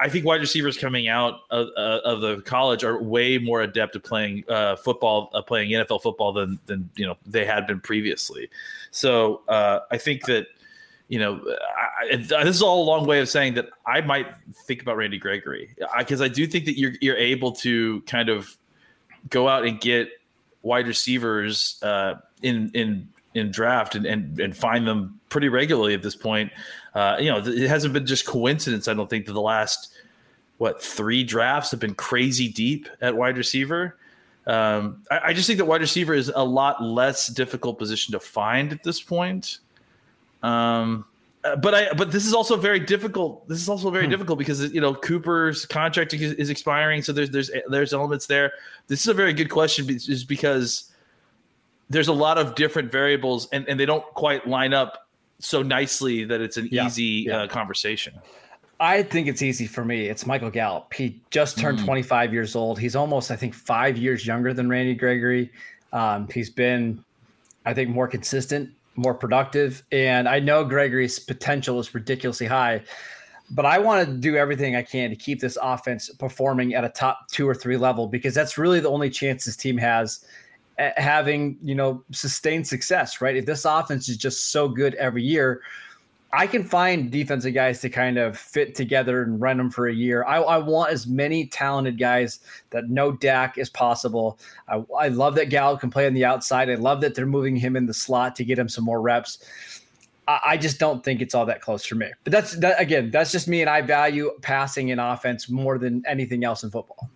I 0.00 0.08
think 0.08 0.24
wide 0.24 0.40
receivers 0.40 0.76
coming 0.76 1.06
out 1.06 1.40
of, 1.50 1.68
uh, 1.76 2.00
of 2.04 2.22
the 2.22 2.40
college 2.42 2.82
are 2.82 3.00
way 3.00 3.38
more 3.38 3.60
adept 3.60 3.94
at 3.94 4.02
playing 4.02 4.42
uh, 4.48 4.74
football, 4.76 5.30
uh, 5.34 5.42
playing 5.42 5.70
NFL 5.70 6.02
football 6.02 6.32
than 6.32 6.58
than 6.66 6.90
you 6.96 7.06
know 7.06 7.16
they 7.26 7.44
had 7.44 7.66
been 7.66 7.80
previously. 7.80 8.48
So 8.90 9.42
I 9.48 9.98
think 9.98 10.24
that 10.24 10.46
you 11.08 11.18
know 11.18 11.42
I, 12.10 12.16
this 12.16 12.56
is 12.56 12.62
all 12.62 12.82
a 12.82 12.86
long 12.86 13.06
way 13.06 13.20
of 13.20 13.28
saying 13.28 13.54
that 13.54 13.68
I 13.86 14.00
might 14.00 14.28
think 14.66 14.80
about 14.80 14.96
Randy 14.96 15.18
Gregory 15.18 15.76
because 15.98 16.22
I, 16.22 16.24
I 16.24 16.28
do 16.28 16.46
think 16.46 16.64
that 16.64 16.78
you're 16.78 16.94
you're 17.02 17.16
able 17.16 17.52
to 17.52 18.00
kind 18.02 18.30
of 18.30 18.56
go 19.28 19.46
out 19.46 19.66
and 19.66 19.78
get 19.78 20.08
wide 20.62 20.86
receivers 20.86 21.78
uh, 21.82 22.14
in 22.42 22.70
in 22.74 23.08
in 23.34 23.50
draft 23.50 23.94
and, 23.94 24.06
and 24.06 24.38
and 24.40 24.56
find 24.56 24.86
them 24.86 25.20
pretty 25.28 25.48
regularly 25.48 25.94
at 25.94 26.02
this 26.02 26.16
point. 26.16 26.52
Uh, 26.94 27.16
you 27.18 27.30
know, 27.30 27.38
it 27.38 27.68
hasn't 27.68 27.92
been 27.92 28.06
just 28.06 28.26
coincidence. 28.26 28.88
I 28.88 28.94
don't 28.94 29.08
think 29.08 29.26
that 29.26 29.32
the 29.32 29.40
last 29.40 29.92
what 30.58 30.82
three 30.82 31.24
drafts 31.24 31.70
have 31.70 31.80
been 31.80 31.94
crazy 31.94 32.48
deep 32.48 32.88
at 33.00 33.16
wide 33.16 33.36
receiver. 33.36 33.98
Um, 34.46 35.02
I, 35.10 35.20
I, 35.26 35.32
just 35.32 35.46
think 35.46 35.58
that 35.58 35.66
wide 35.66 35.80
receiver 35.80 36.14
is 36.14 36.30
a 36.34 36.44
lot 36.44 36.82
less 36.82 37.28
difficult 37.28 37.78
position 37.78 38.12
to 38.12 38.20
find 38.20 38.72
at 38.72 38.82
this 38.82 39.00
point. 39.00 39.58
Um, 40.42 41.04
uh, 41.44 41.56
but 41.56 41.74
I 41.74 41.92
but 41.94 42.12
this 42.12 42.26
is 42.26 42.34
also 42.34 42.56
very 42.56 42.80
difficult. 42.80 43.48
This 43.48 43.60
is 43.60 43.68
also 43.68 43.90
very 43.90 44.04
hmm. 44.04 44.10
difficult 44.10 44.38
because 44.38 44.72
you 44.72 44.80
know 44.80 44.94
Cooper's 44.94 45.66
contract 45.66 46.14
is, 46.14 46.32
is, 46.34 46.50
expiring, 46.50 47.02
so 47.02 47.12
there's 47.12 47.30
there's 47.30 47.50
there's 47.68 47.92
elements 47.92 48.26
there. 48.26 48.52
This 48.86 49.00
is 49.00 49.08
a 49.08 49.14
very 49.14 49.32
good 49.32 49.50
question, 49.50 49.88
is 49.90 50.24
because 50.24 50.92
there's 51.90 52.08
a 52.08 52.12
lot 52.12 52.38
of 52.38 52.54
different 52.54 52.92
variables, 52.92 53.48
and 53.52 53.68
and 53.68 53.78
they 53.78 53.86
don't 53.86 54.04
quite 54.14 54.46
line 54.46 54.72
up 54.72 55.08
so 55.40 55.62
nicely 55.62 56.24
that 56.24 56.40
it's 56.40 56.56
an 56.56 56.68
yeah. 56.70 56.86
easy 56.86 57.24
yeah. 57.26 57.42
Uh, 57.42 57.48
conversation. 57.48 58.14
I 58.78 59.02
think 59.02 59.28
it's 59.28 59.42
easy 59.42 59.66
for 59.66 59.84
me. 59.84 60.08
It's 60.08 60.26
Michael 60.26 60.50
Gallup. 60.50 60.92
He 60.92 61.20
just 61.30 61.56
turned 61.56 61.78
mm. 61.78 61.84
25 61.84 62.32
years 62.32 62.56
old. 62.56 62.80
He's 62.80 62.96
almost, 62.96 63.30
I 63.30 63.36
think, 63.36 63.54
five 63.54 63.96
years 63.96 64.26
younger 64.26 64.52
than 64.52 64.68
Randy 64.68 64.94
Gregory. 64.94 65.52
Um, 65.92 66.26
he's 66.34 66.50
been, 66.50 67.04
I 67.64 67.74
think, 67.74 67.90
more 67.90 68.08
consistent, 68.08 68.70
more 68.96 69.14
productive. 69.14 69.82
And 69.92 70.28
I 70.28 70.38
know 70.38 70.64
Gregory's 70.64 71.18
potential 71.18 71.80
is 71.80 71.94
ridiculously 71.94 72.46
high, 72.46 72.82
but 73.50 73.66
I 73.66 73.78
want 73.78 74.06
to 74.06 74.14
do 74.14 74.36
everything 74.36 74.76
I 74.76 74.82
can 74.82 75.10
to 75.10 75.16
keep 75.16 75.40
this 75.40 75.58
offense 75.60 76.10
performing 76.10 76.74
at 76.74 76.84
a 76.84 76.88
top 76.88 77.28
two 77.30 77.48
or 77.48 77.54
three 77.54 77.76
level 77.76 78.06
because 78.06 78.34
that's 78.34 78.58
really 78.58 78.80
the 78.80 78.88
only 78.88 79.10
chance 79.10 79.44
this 79.44 79.56
team 79.56 79.76
has 79.78 80.24
at 80.78 80.98
having, 80.98 81.58
you 81.62 81.74
know, 81.74 82.02
sustained 82.12 82.66
success, 82.66 83.20
right? 83.20 83.36
If 83.36 83.46
this 83.46 83.64
offense 83.64 84.08
is 84.08 84.16
just 84.16 84.50
so 84.50 84.68
good 84.68 84.94
every 84.94 85.22
year, 85.22 85.60
I 86.34 86.46
can 86.46 86.64
find 86.64 87.10
defensive 87.10 87.52
guys 87.52 87.80
to 87.82 87.90
kind 87.90 88.16
of 88.16 88.38
fit 88.38 88.74
together 88.74 89.22
and 89.22 89.38
run 89.38 89.58
them 89.58 89.70
for 89.70 89.88
a 89.88 89.94
year. 89.94 90.24
I, 90.24 90.38
I 90.38 90.56
want 90.56 90.90
as 90.90 91.06
many 91.06 91.46
talented 91.46 91.98
guys 91.98 92.40
that 92.70 92.88
know 92.88 93.12
Dak 93.12 93.58
as 93.58 93.68
possible. 93.68 94.38
I, 94.66 94.82
I 94.98 95.08
love 95.08 95.34
that 95.34 95.50
Gallup 95.50 95.80
can 95.80 95.90
play 95.90 96.06
on 96.06 96.14
the 96.14 96.24
outside. 96.24 96.70
I 96.70 96.76
love 96.76 97.02
that 97.02 97.14
they're 97.14 97.26
moving 97.26 97.54
him 97.54 97.76
in 97.76 97.84
the 97.84 97.92
slot 97.92 98.34
to 98.36 98.44
get 98.44 98.58
him 98.58 98.68
some 98.68 98.84
more 98.84 99.02
reps. 99.02 99.44
I, 100.26 100.40
I 100.46 100.56
just 100.56 100.78
don't 100.78 101.04
think 101.04 101.20
it's 101.20 101.34
all 101.34 101.44
that 101.46 101.60
close 101.60 101.84
for 101.84 101.96
me. 101.96 102.10
But 102.24 102.32
that's 102.32 102.56
that 102.56 102.80
again, 102.80 103.10
that's 103.10 103.30
just 103.30 103.46
me, 103.46 103.60
and 103.60 103.68
I 103.68 103.82
value 103.82 104.30
passing 104.40 104.90
and 104.90 105.00
offense 105.00 105.50
more 105.50 105.76
than 105.78 106.02
anything 106.06 106.44
else 106.44 106.62
in 106.62 106.70
football. 106.70 107.10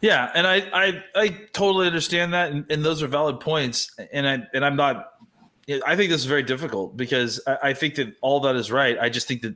Yeah, 0.00 0.32
and 0.34 0.48
I 0.48 0.56
I, 0.72 1.04
I 1.14 1.28
totally 1.52 1.86
understand 1.86 2.32
that, 2.32 2.50
and, 2.50 2.68
and 2.70 2.84
those 2.84 3.02
are 3.02 3.06
valid 3.06 3.38
points. 3.38 3.92
And 4.12 4.26
I 4.26 4.42
and 4.52 4.64
I'm 4.64 4.76
not 4.76 5.12
I 5.68 5.96
think 5.96 6.10
this 6.10 6.20
is 6.20 6.26
very 6.26 6.42
difficult 6.42 6.96
because 6.96 7.40
I, 7.46 7.58
I 7.62 7.72
think 7.74 7.96
that 7.96 8.14
all 8.20 8.40
that 8.40 8.56
is 8.56 8.70
right. 8.70 8.98
I 8.98 9.08
just 9.08 9.28
think 9.28 9.42
that 9.42 9.54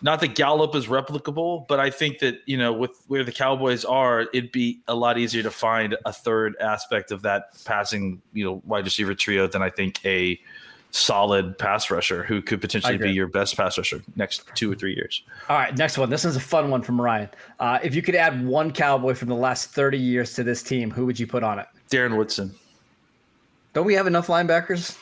not 0.00 0.20
that 0.20 0.34
Gallup 0.34 0.74
is 0.74 0.86
replicable, 0.86 1.66
but 1.66 1.80
I 1.80 1.90
think 1.90 2.20
that 2.20 2.40
you 2.46 2.56
know 2.56 2.72
with 2.72 3.02
where 3.08 3.24
the 3.24 3.32
Cowboys 3.32 3.84
are, 3.84 4.22
it'd 4.32 4.52
be 4.52 4.80
a 4.88 4.94
lot 4.94 5.18
easier 5.18 5.42
to 5.42 5.50
find 5.50 5.96
a 6.04 6.12
third 6.12 6.56
aspect 6.60 7.10
of 7.10 7.22
that 7.22 7.62
passing, 7.64 8.22
you 8.32 8.44
know, 8.44 8.62
wide 8.64 8.84
receiver 8.84 9.14
trio 9.14 9.46
than 9.46 9.62
I 9.62 9.70
think 9.70 10.04
a 10.04 10.40
solid 10.90 11.58
pass 11.58 11.90
rusher 11.90 12.22
who 12.22 12.40
could 12.40 12.60
potentially 12.60 12.96
be 12.96 13.10
your 13.10 13.26
best 13.26 13.56
pass 13.56 13.76
rusher 13.76 14.02
next 14.16 14.44
two 14.54 14.72
or 14.72 14.74
three 14.74 14.94
years. 14.94 15.22
All 15.48 15.58
right, 15.58 15.76
next 15.76 15.98
one. 15.98 16.08
This 16.08 16.24
one's 16.24 16.36
a 16.36 16.40
fun 16.40 16.70
one 16.70 16.82
from 16.82 17.00
Ryan. 17.00 17.28
Uh, 17.60 17.78
if 17.82 17.94
you 17.94 18.02
could 18.02 18.14
add 18.14 18.46
one 18.46 18.72
Cowboy 18.72 19.14
from 19.14 19.28
the 19.28 19.36
last 19.36 19.70
thirty 19.70 19.98
years 19.98 20.34
to 20.34 20.44
this 20.44 20.62
team, 20.62 20.90
who 20.90 21.06
would 21.06 21.18
you 21.18 21.26
put 21.26 21.42
on 21.42 21.58
it? 21.58 21.66
Darren 21.90 22.16
Woodson. 22.16 22.54
Don't 23.74 23.86
we 23.86 23.94
have 23.94 24.06
enough 24.06 24.28
linebackers? 24.28 24.96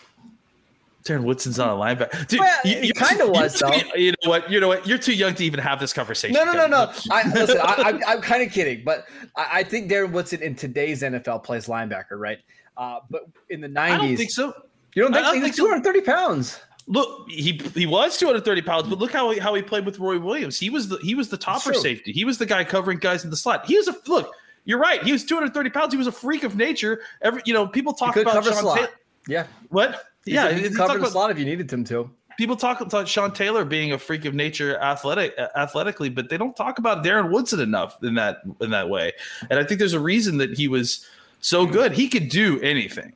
Darren 1.07 1.23
Woodson's 1.23 1.59
not 1.59 1.69
a 1.69 1.73
linebacker. 1.73 2.27
Dude, 2.27 2.41
well, 2.41 2.59
you, 2.65 2.93
kind 2.93 3.21
of 3.21 3.31
was 3.31 3.59
though. 3.59 3.73
You 3.95 4.13
know 4.23 4.31
what? 4.31 4.51
You 4.51 4.61
know 4.61 4.69
what? 4.69 4.87
You're 4.87 4.99
too 4.99 5.15
young 5.15 5.35
to 5.35 5.45
even 5.45 5.61
have 5.61 5.81
this 5.81 5.93
conversation. 5.93 6.35
No, 6.35 6.45
no, 6.45 6.53
no, 6.53 6.67
no. 6.67 6.93
I, 7.11 7.29
listen, 7.35 7.59
I, 7.63 8.01
am 8.07 8.21
kind 8.21 8.43
of 8.43 8.53
kidding, 8.53 8.83
but 8.85 9.07
I, 9.37 9.49
I, 9.61 9.63
think 9.63 9.91
Darren 9.91 10.13
Woodson 10.13 10.43
in 10.43 10.55
today's 10.55 11.03
NFL 11.03 11.45
plays 11.45 11.67
linebacker, 11.67 12.13
right? 12.13 12.39
Uh, 12.77 13.01
but 13.09 13.27
in 13.51 13.61
the 13.61 13.69
90s, 13.69 13.79
I 13.79 13.97
don't 13.97 14.17
think 14.17 14.31
so. 14.31 14.55
You 14.95 15.03
don't 15.03 15.13
think, 15.13 15.25
don't 15.25 15.43
think 15.43 15.55
230 15.55 15.99
so. 16.01 16.05
pounds? 16.05 16.61
Look, 16.89 17.29
he 17.29 17.61
he 17.75 17.87
was 17.87 18.17
230 18.17 18.63
pounds, 18.63 18.89
but 18.89 18.99
look 18.99 19.13
how 19.13 19.31
he, 19.31 19.39
how 19.39 19.55
he 19.55 19.63
played 19.63 19.85
with 19.85 19.99
Roy 19.99 20.19
Williams. 20.21 20.59
He 20.59 20.71
was 20.71 20.89
the 20.89 20.99
he 20.99 21.15
was 21.15 21.29
the 21.29 21.37
topper 21.37 21.75
safety. 21.75 22.13
He 22.13 22.25
was 22.25 22.39
the 22.39 22.47
guy 22.47 22.63
covering 22.63 22.99
guys 22.99 23.25
in 23.25 23.31
the 23.31 23.37
slot. 23.37 23.67
He 23.67 23.77
was 23.77 23.89
a 23.89 23.97
look. 24.07 24.33
You're 24.65 24.79
right. 24.79 25.03
He 25.03 25.13
was 25.13 25.25
230 25.25 25.71
pounds. 25.71 25.93
He 25.93 25.99
was 25.99 26.07
a 26.07 26.13
freak 26.13 26.45
of 26.45 26.57
nature. 26.57 27.01
Every 27.23 27.43
you 27.45 27.55
know, 27.55 27.67
people 27.67 27.93
talk 27.93 28.17
about 28.17 28.45
Sean 28.45 28.77
Taylor. 28.77 28.89
Yeah. 29.27 29.47
What? 29.71 30.05
Yeah, 30.27 30.53
he 30.53 30.69
covered 30.71 31.03
a 31.03 31.11
slot 31.11 31.31
if 31.31 31.39
you 31.39 31.45
needed 31.45 31.73
him 31.73 31.85
to. 31.85 32.11
People 32.37 32.57
talk 32.57 32.83
about 32.83 33.09
Sean 33.09 33.33
Taylor 33.33 33.65
being 33.65 33.93
a 33.93 33.99
freak 33.99 34.27
of 34.27 34.35
nature, 34.35 34.79
athletic, 34.79 35.35
athletically, 35.57 36.11
but 36.11 36.29
they 36.29 36.37
don't 36.37 36.55
talk 36.55 36.79
about 36.79 37.03
Darren 37.03 37.31
Woodson 37.31 37.61
enough 37.61 37.97
in 38.03 38.15
that 38.17 38.43
in 38.61 38.71
that 38.71 38.91
way. 38.91 39.13
And 39.49 39.59
I 39.59 39.65
think 39.65 39.79
there's 39.79 39.95
a 39.95 40.01
reason 40.01 40.37
that 40.39 40.57
he 40.57 40.69
was 40.69 41.07
so 41.41 41.65
good. 41.65 41.93
He 41.93 42.09
could 42.09 42.29
do 42.29 42.61
anything, 42.61 43.15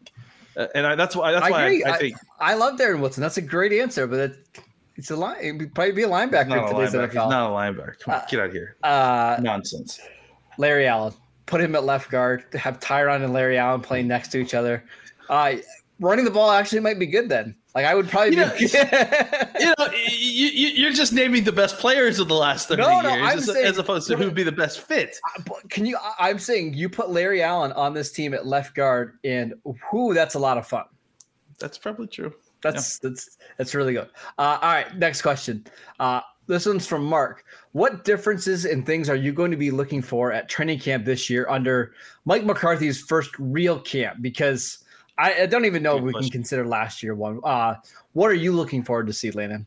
uh, 0.57 0.69
and 0.75 0.87
I, 0.87 0.95
that's 0.95 1.15
why 1.15 1.33
that's 1.33 1.45
I 1.45 1.51
why 1.51 1.83
I, 1.85 1.93
I, 1.93 1.99
think 1.99 2.17
I, 2.39 2.55
love 2.55 2.79
Darren 2.79 3.01
Woodson. 3.01 3.21
That's 3.21 3.37
a 3.37 3.43
great 3.43 3.73
answer, 3.73 4.07
but 4.07 4.21
it, 4.21 4.63
it's 4.97 5.11
a 5.11 5.17
line. 5.17 5.37
It'd 5.43 5.75
probably 5.75 5.93
be 5.93 6.05
a 6.05 6.09
linebacker. 6.09 6.49
Not 6.49 6.71
a 6.71 6.75
linebacker. 6.75 7.07
He's 7.07 7.15
not 7.15 7.51
a 7.51 7.53
linebacker. 7.53 7.99
Come 7.99 8.15
on, 8.15 8.21
uh, 8.21 8.27
get 8.27 8.41
out 8.41 8.47
of 8.47 8.53
here. 8.53 8.77
Uh, 8.83 9.37
Nonsense. 9.41 10.01
Larry 10.57 10.87
Allen. 10.87 11.13
Put 11.45 11.61
him 11.61 11.75
at 11.75 11.85
left 11.85 12.11
guard. 12.11 12.45
Have 12.55 12.79
Tyron 12.79 13.25
and 13.25 13.33
Larry 13.33 13.59
Allen 13.59 13.81
playing 13.81 14.07
next 14.07 14.29
to 14.29 14.39
each 14.39 14.55
other. 14.55 14.85
Uh, 15.29 15.57
running 16.01 16.25
the 16.25 16.31
ball 16.31 16.51
actually 16.51 16.81
might 16.81 16.99
be 16.99 17.07
good 17.07 17.29
then. 17.29 17.55
Like 17.75 17.85
I 17.85 17.95
would 17.95 18.09
probably, 18.09 18.31
you 18.31 18.37
know, 18.37 18.53
be, 18.59 18.67
you 18.67 19.67
know, 19.67 19.89
you, 20.09 20.89
are 20.89 20.93
just 20.93 21.13
naming 21.13 21.45
the 21.45 21.53
best 21.53 21.79
players 21.79 22.19
of 22.19 22.27
the 22.27 22.35
last 22.35 22.67
thirty 22.67 22.83
no, 22.83 23.01
no, 23.01 23.15
years, 23.15 23.35
as, 23.35 23.47
saying, 23.47 23.67
as, 23.67 23.79
opposed 23.79 24.09
to 24.09 24.17
who 24.17 24.25
would 24.25 24.35
be 24.35 24.43
the 24.43 24.51
best 24.51 24.81
fit. 24.81 25.17
Can 25.69 25.87
you? 25.87 25.97
I'm 26.19 26.41
saying 26.41 26.75
you 26.75 26.89
put 26.89 27.11
Larry 27.11 27.43
Allen 27.43 27.71
on 27.73 27.95
this 27.95 28.11
team 28.11 28.35
at 28.35 28.45
left 28.45 28.75
guard, 28.75 29.19
and 29.23 29.55
whoo, 29.93 30.15
that's 30.15 30.35
a 30.35 30.39
lot 30.39 30.59
of 30.59 30.67
fun. 30.67 30.85
That's 31.61 31.79
probably 31.79 32.09
true. 32.09 32.35
That's 32.63 32.99
yeah. 33.03 33.11
that's 33.11 33.39
that's 33.57 33.75
really 33.75 33.93
good. 33.93 34.09
Uh, 34.37 34.59
all 34.61 34.73
right, 34.73 34.97
next 34.99 35.23
question. 35.23 35.65
Uh, 36.01 36.23
this 36.49 36.67
one's 36.67 36.87
from 36.87 37.05
Mark. 37.05 37.45
What 37.71 38.05
differences 38.05 38.65
and 38.65 38.85
things 38.85 39.09
are 39.09 39.15
you 39.15 39.33
going 39.33 39.53
to 39.53 39.57
be 39.57 39.71
looking 39.71 40.03
for 40.03 40.33
at 40.33 40.49
training 40.49 40.81
camp 40.81 41.05
this 41.05 41.31
year 41.31 41.49
under 41.49 41.93
Mike 42.25 42.45
McCarthy's 42.45 43.01
first 43.01 43.31
real 43.39 43.79
camp? 43.79 44.21
Because 44.21 44.83
I, 45.21 45.43
I 45.43 45.47
don't 45.47 45.67
even 45.67 45.83
know 45.83 45.95
good 45.95 45.99
if 45.99 46.05
we 46.05 46.13
question. 46.13 46.31
can 46.31 46.41
consider 46.41 46.67
last 46.67 47.03
year 47.03 47.15
one. 47.15 47.41
Uh, 47.45 47.75
what 48.15 48.31
are 48.31 48.35
you 48.35 48.53
looking 48.53 48.83
forward 48.83 49.07
to 49.09 49.13
see, 49.13 49.31
Landon? 49.31 49.67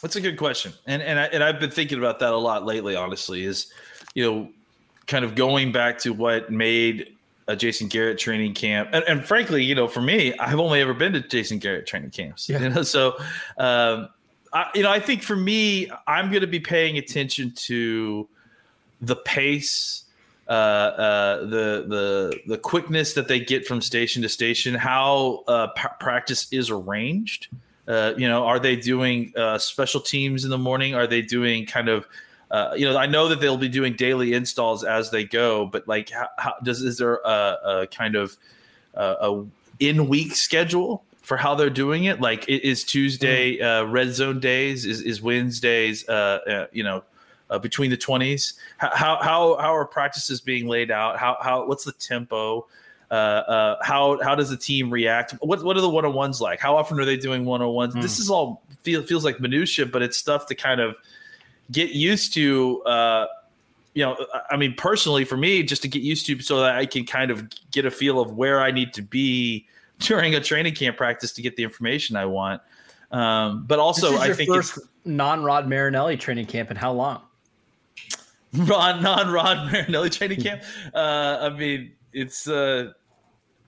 That's 0.00 0.16
a 0.16 0.20
good 0.20 0.38
question, 0.38 0.72
and 0.86 1.02
and 1.02 1.20
I, 1.20 1.24
and 1.26 1.44
I've 1.44 1.60
been 1.60 1.70
thinking 1.70 1.98
about 1.98 2.18
that 2.20 2.32
a 2.32 2.36
lot 2.36 2.64
lately. 2.64 2.96
Honestly, 2.96 3.44
is 3.44 3.72
you 4.14 4.24
know, 4.24 4.48
kind 5.06 5.24
of 5.24 5.34
going 5.34 5.70
back 5.70 5.98
to 6.00 6.14
what 6.14 6.50
made 6.50 7.14
a 7.46 7.54
Jason 7.54 7.86
Garrett 7.88 8.18
training 8.18 8.54
camp, 8.54 8.88
and, 8.92 9.04
and 9.06 9.24
frankly, 9.24 9.62
you 9.62 9.74
know, 9.74 9.86
for 9.86 10.00
me, 10.00 10.32
I've 10.38 10.58
only 10.58 10.80
ever 10.80 10.94
been 10.94 11.12
to 11.12 11.20
Jason 11.20 11.58
Garrett 11.58 11.86
training 11.86 12.10
camps. 12.10 12.48
Yeah. 12.48 12.58
You 12.62 12.70
know, 12.70 12.82
so 12.82 13.18
um, 13.58 14.08
I, 14.54 14.70
you 14.74 14.82
know, 14.82 14.90
I 14.90 14.98
think 14.98 15.22
for 15.22 15.36
me, 15.36 15.90
I'm 16.06 16.30
going 16.30 16.40
to 16.40 16.46
be 16.46 16.60
paying 16.60 16.96
attention 16.96 17.52
to 17.66 18.26
the 19.02 19.16
pace 19.16 20.05
uh, 20.48 20.52
uh, 20.52 21.40
the 21.40 21.84
the 21.88 22.40
the 22.46 22.58
quickness 22.58 23.14
that 23.14 23.26
they 23.26 23.40
get 23.40 23.66
from 23.66 23.80
station 23.80 24.22
to 24.22 24.28
station, 24.28 24.74
how 24.74 25.42
uh, 25.48 25.68
p- 25.68 25.88
practice 25.98 26.46
is 26.52 26.70
arranged. 26.70 27.48
Uh, 27.88 28.14
you 28.16 28.28
know, 28.28 28.44
are 28.44 28.58
they 28.58 28.76
doing 28.76 29.32
uh, 29.36 29.58
special 29.58 30.00
teams 30.00 30.44
in 30.44 30.50
the 30.50 30.58
morning? 30.58 30.94
Are 30.94 31.06
they 31.06 31.22
doing 31.22 31.66
kind 31.66 31.88
of 31.88 32.06
uh, 32.48 32.74
you 32.76 32.84
know, 32.84 32.96
I 32.96 33.06
know 33.06 33.26
that 33.28 33.40
they'll 33.40 33.56
be 33.56 33.68
doing 33.68 33.94
daily 33.94 34.32
installs 34.34 34.84
as 34.84 35.10
they 35.10 35.24
go, 35.24 35.66
but 35.66 35.88
like, 35.88 36.10
how, 36.10 36.28
how 36.38 36.54
does 36.62 36.80
is 36.80 36.98
there 36.98 37.16
a, 37.24 37.56
a 37.64 37.86
kind 37.90 38.14
of 38.14 38.36
a 38.94 39.42
in 39.80 40.06
week 40.06 40.36
schedule 40.36 41.02
for 41.22 41.36
how 41.36 41.56
they're 41.56 41.70
doing 41.70 42.04
it? 42.04 42.20
Like, 42.20 42.48
is 42.48 42.84
Tuesday 42.84 43.58
mm. 43.58 43.90
red 43.90 44.14
zone 44.14 44.38
days? 44.38 44.86
Is 44.86 45.02
is 45.02 45.20
Wednesdays? 45.20 46.08
Uh, 46.08 46.68
you 46.70 46.84
know 46.84 47.02
uh, 47.50 47.58
between 47.58 47.90
the 47.90 47.96
20s? 47.96 48.54
How, 48.78 49.18
how, 49.20 49.56
how 49.56 49.74
are 49.74 49.84
practices 49.84 50.40
being 50.40 50.66
laid 50.66 50.90
out? 50.90 51.18
How, 51.18 51.36
how, 51.40 51.66
what's 51.66 51.84
the 51.84 51.92
tempo? 51.92 52.66
Uh, 53.10 53.14
uh, 53.14 53.76
how, 53.82 54.20
how 54.22 54.34
does 54.34 54.50
the 54.50 54.56
team 54.56 54.90
react? 54.90 55.32
What, 55.40 55.62
what 55.64 55.76
are 55.76 55.80
the 55.80 55.90
one-on-ones 55.90 56.40
like? 56.40 56.60
How 56.60 56.76
often 56.76 56.98
are 56.98 57.04
they 57.04 57.16
doing 57.16 57.44
one-on-ones? 57.44 57.94
Mm. 57.94 58.02
This 58.02 58.18
is 58.18 58.30
all 58.30 58.62
feel, 58.82 59.02
feels 59.02 59.24
like 59.24 59.40
minutia, 59.40 59.86
but 59.86 60.02
it's 60.02 60.16
stuff 60.16 60.46
to 60.46 60.54
kind 60.54 60.80
of 60.80 60.96
get 61.70 61.90
used 61.90 62.34
to, 62.34 62.82
uh, 62.82 63.26
you 63.94 64.04
know, 64.04 64.16
I 64.50 64.56
mean, 64.56 64.74
personally 64.74 65.24
for 65.24 65.36
me, 65.36 65.62
just 65.62 65.82
to 65.82 65.88
get 65.88 66.02
used 66.02 66.26
to 66.26 66.40
so 66.40 66.60
that 66.60 66.76
I 66.76 66.86
can 66.86 67.06
kind 67.06 67.30
of 67.30 67.48
get 67.70 67.86
a 67.86 67.90
feel 67.90 68.20
of 68.20 68.32
where 68.32 68.60
I 68.60 68.70
need 68.70 68.92
to 68.94 69.02
be 69.02 69.66
during 69.98 70.34
a 70.34 70.40
training 70.40 70.74
camp 70.74 70.96
practice 70.96 71.32
to 71.32 71.42
get 71.42 71.56
the 71.56 71.62
information 71.62 72.16
I 72.16 72.26
want. 72.26 72.60
Um, 73.10 73.64
but 73.66 73.78
also, 73.78 74.16
I 74.18 74.32
think 74.32 74.50
first 74.50 74.78
non 75.04 75.42
Rod 75.42 75.68
Marinelli 75.68 76.16
training 76.16 76.46
camp 76.46 76.70
in 76.70 76.76
how 76.76 76.92
long? 76.92 77.22
Ron, 78.54 79.02
non 79.02 79.30
Rod 79.30 79.70
Marinelli 79.70 80.10
training 80.10 80.40
camp. 80.40 80.62
Uh, 80.94 81.38
I 81.42 81.50
mean, 81.50 81.92
it's 82.12 82.48
uh, 82.48 82.92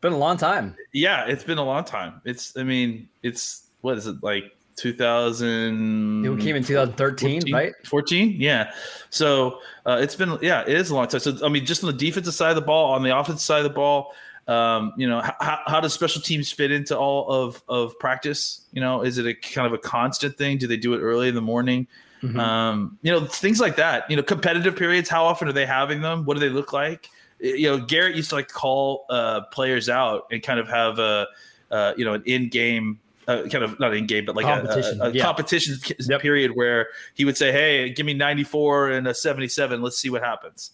been 0.00 0.12
a 0.12 0.18
long 0.18 0.37
time. 0.37 0.76
Yeah, 0.92 1.26
it's 1.26 1.44
been 1.44 1.58
a 1.58 1.64
long 1.64 1.85
time. 1.85 2.20
It's, 2.25 2.56
I 2.56 2.62
mean, 2.62 3.08
it's 3.23 3.68
what 3.80 3.99
is 3.99 4.06
it 4.06 4.23
like 4.23 4.56
2000. 4.78 6.25
It 6.25 6.40
came 6.40 6.56
in 6.56 6.64
2013, 6.64 7.40
14, 7.42 7.54
right? 7.54 7.75
14, 7.85 8.37
yeah. 8.38 8.73
So 9.11 9.61
uh, 9.85 9.99
it's 10.00 10.14
been, 10.14 10.38
yeah, 10.40 10.62
it 10.62 10.68
is 10.68 10.90
a 10.90 10.94
long 10.94 11.08
time. 11.08 11.20
So 11.20 11.37
I 11.44 11.49
mean, 11.49 11.66
just 11.66 11.85
on 11.85 11.88
the 11.88 11.97
defensive 11.97 12.35
side 12.35 12.50
of 12.50 12.56
the 12.56 12.62
ball, 12.62 12.92
on 12.92 13.02
the 13.02 13.16
offensive 13.16 13.42
side 13.42 13.58
of 13.58 13.64
the 13.64 13.70
ball, 13.70 14.14
um, 14.47 14.94
you 14.97 15.06
know, 15.06 15.20
how, 15.20 15.61
how 15.66 15.80
does 15.80 15.92
special 15.92 16.23
teams 16.23 16.50
fit 16.50 16.70
into 16.70 16.97
all 16.97 17.28
of 17.28 17.62
of 17.68 17.99
practice? 17.99 18.62
You 18.73 18.80
know, 18.80 19.02
is 19.02 19.18
it 19.18 19.26
a 19.26 19.35
kind 19.35 19.66
of 19.66 19.75
a 19.75 19.78
constant 19.78 20.38
thing? 20.38 20.56
Do 20.56 20.66
they 20.66 20.78
do 20.78 20.94
it 20.94 21.00
early 21.00 21.28
in 21.28 21.35
the 21.35 21.42
morning? 21.42 21.87
Mhm. 22.22 22.38
Um, 22.38 22.98
you 23.02 23.12
know, 23.12 23.25
things 23.26 23.60
like 23.60 23.76
that. 23.76 24.10
You 24.10 24.16
know, 24.16 24.22
competitive 24.22 24.75
periods. 24.76 25.08
How 25.08 25.25
often 25.25 25.46
are 25.48 25.52
they 25.52 25.66
having 25.66 26.00
them? 26.00 26.25
What 26.25 26.34
do 26.34 26.40
they 26.40 26.48
look 26.48 26.72
like? 26.72 27.08
You 27.40 27.68
know, 27.68 27.78
Garrett 27.84 28.16
used 28.16 28.30
to 28.30 28.34
like 28.37 28.48
call 28.48 29.06
uh, 29.10 29.42
players 29.52 29.88
out 29.88 30.26
and 30.32 30.42
kind 30.42 30.58
of 30.58 30.68
have 30.68 30.98
a 30.98 31.26
uh, 31.70 31.92
you 31.96 32.04
know 32.04 32.14
an 32.14 32.22
in 32.26 32.48
game. 32.48 32.98
Uh, 33.28 33.42
kind 33.48 33.62
of 33.62 33.78
not 33.78 33.94
in 33.94 34.06
game, 34.06 34.25
but 34.25 34.34
like 34.34 34.46
a- 34.46 34.62
Competition, 34.66 35.00
a, 35.02 35.04
a, 35.04 35.10
yeah. 35.12 35.22
competition 35.22 35.76
Yep. 36.00 36.20
period 36.22 36.52
where 36.56 36.88
he 37.14 37.26
would 37.26 37.37
say, 37.37 37.52
"Hey, 37.52 37.90
give 37.90 38.06
me 38.06 38.14
94 38.14 38.90
and 38.92 39.06
a 39.06 39.12
77. 39.12 39.82
Let's 39.82 39.98
see 39.98 40.08
what 40.08 40.22
happens." 40.25 40.70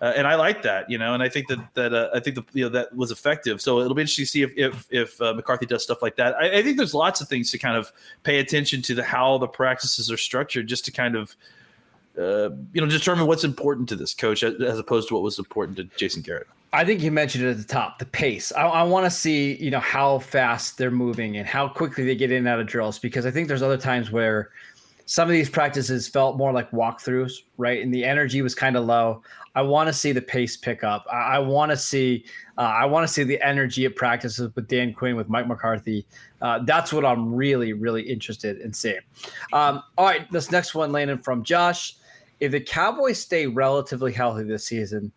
Uh, 0.00 0.12
and 0.14 0.26
I 0.26 0.34
like 0.34 0.60
that, 0.62 0.90
you 0.90 0.98
know, 0.98 1.14
and 1.14 1.22
I 1.22 1.28
think 1.30 1.48
that 1.48 1.58
that 1.74 1.94
uh, 1.94 2.10
I 2.14 2.20
think 2.20 2.36
the, 2.36 2.44
you 2.52 2.64
know 2.64 2.68
that 2.70 2.94
was 2.94 3.10
effective. 3.10 3.62
So 3.62 3.80
it'll 3.80 3.94
be 3.94 4.02
interesting 4.02 4.26
to 4.26 4.30
see 4.30 4.42
if 4.42 4.52
if, 4.56 4.86
if 4.90 5.20
uh, 5.22 5.32
McCarthy 5.32 5.64
does 5.64 5.82
stuff 5.82 6.02
like 6.02 6.16
that. 6.16 6.34
I, 6.34 6.58
I 6.58 6.62
think 6.62 6.76
there's 6.76 6.92
lots 6.92 7.22
of 7.22 7.28
things 7.28 7.50
to 7.52 7.58
kind 7.58 7.78
of 7.78 7.90
pay 8.22 8.38
attention 8.38 8.82
to 8.82 8.94
the 8.94 9.02
how 9.02 9.38
the 9.38 9.48
practices 9.48 10.10
are 10.10 10.18
structured, 10.18 10.66
just 10.66 10.84
to 10.84 10.92
kind 10.92 11.16
of 11.16 11.34
uh, 12.18 12.50
you 12.74 12.82
know 12.82 12.86
determine 12.86 13.26
what's 13.26 13.44
important 13.44 13.88
to 13.88 13.96
this 13.96 14.12
coach 14.12 14.42
as, 14.42 14.60
as 14.60 14.78
opposed 14.78 15.08
to 15.08 15.14
what 15.14 15.22
was 15.22 15.38
important 15.38 15.78
to 15.78 15.84
Jason 15.96 16.20
Garrett. 16.20 16.46
I 16.74 16.84
think 16.84 17.00
you 17.00 17.10
mentioned 17.10 17.44
it 17.44 17.50
at 17.52 17.56
the 17.56 17.64
top, 17.64 17.98
the 17.98 18.04
pace. 18.04 18.52
I, 18.52 18.66
I 18.66 18.82
want 18.82 19.06
to 19.06 19.10
see, 19.10 19.54
you 19.54 19.70
know, 19.70 19.80
how 19.80 20.18
fast 20.18 20.76
they're 20.76 20.90
moving 20.90 21.38
and 21.38 21.46
how 21.46 21.68
quickly 21.68 22.04
they 22.04 22.14
get 22.14 22.30
in 22.30 22.38
and 22.38 22.48
out 22.48 22.60
of 22.60 22.66
drills 22.66 22.98
because 22.98 23.24
I 23.24 23.30
think 23.30 23.48
there's 23.48 23.62
other 23.62 23.78
times 23.78 24.10
where 24.10 24.50
some 25.06 25.28
of 25.28 25.32
these 25.32 25.48
practices 25.48 26.08
felt 26.08 26.36
more 26.36 26.52
like 26.52 26.68
walkthroughs, 26.72 27.32
right? 27.58 27.80
And 27.80 27.94
the 27.94 28.04
energy 28.04 28.42
was 28.42 28.56
kind 28.56 28.76
of 28.76 28.84
low. 28.84 29.22
I 29.54 29.62
want 29.62 29.86
to 29.86 29.92
see 29.92 30.10
the 30.10 30.20
pace 30.20 30.56
pick 30.56 30.82
up. 30.82 31.06
I, 31.10 31.36
I 31.36 31.38
want 31.38 31.70
to 31.70 31.76
see, 31.76 32.24
uh, 32.58 32.62
I 32.62 32.84
want 32.86 33.06
to 33.06 33.12
see 33.12 33.22
the 33.22 33.40
energy 33.40 33.84
at 33.86 33.94
practices 33.94 34.52
with 34.54 34.66
Dan 34.66 34.92
Quinn, 34.92 35.14
with 35.14 35.28
Mike 35.28 35.46
McCarthy. 35.46 36.04
Uh, 36.42 36.58
that's 36.64 36.92
what 36.92 37.04
I'm 37.04 37.32
really, 37.32 37.72
really 37.72 38.02
interested 38.02 38.58
in 38.58 38.72
seeing. 38.72 38.98
Um, 39.52 39.82
all 39.96 40.06
right, 40.06 40.30
this 40.32 40.50
next 40.50 40.74
one, 40.74 40.90
landing 40.90 41.18
from 41.18 41.44
Josh. 41.44 41.96
If 42.40 42.50
the 42.50 42.60
Cowboys 42.60 43.20
stay 43.20 43.46
relatively 43.46 44.12
healthy 44.12 44.42
this 44.42 44.64
season, 44.64 45.12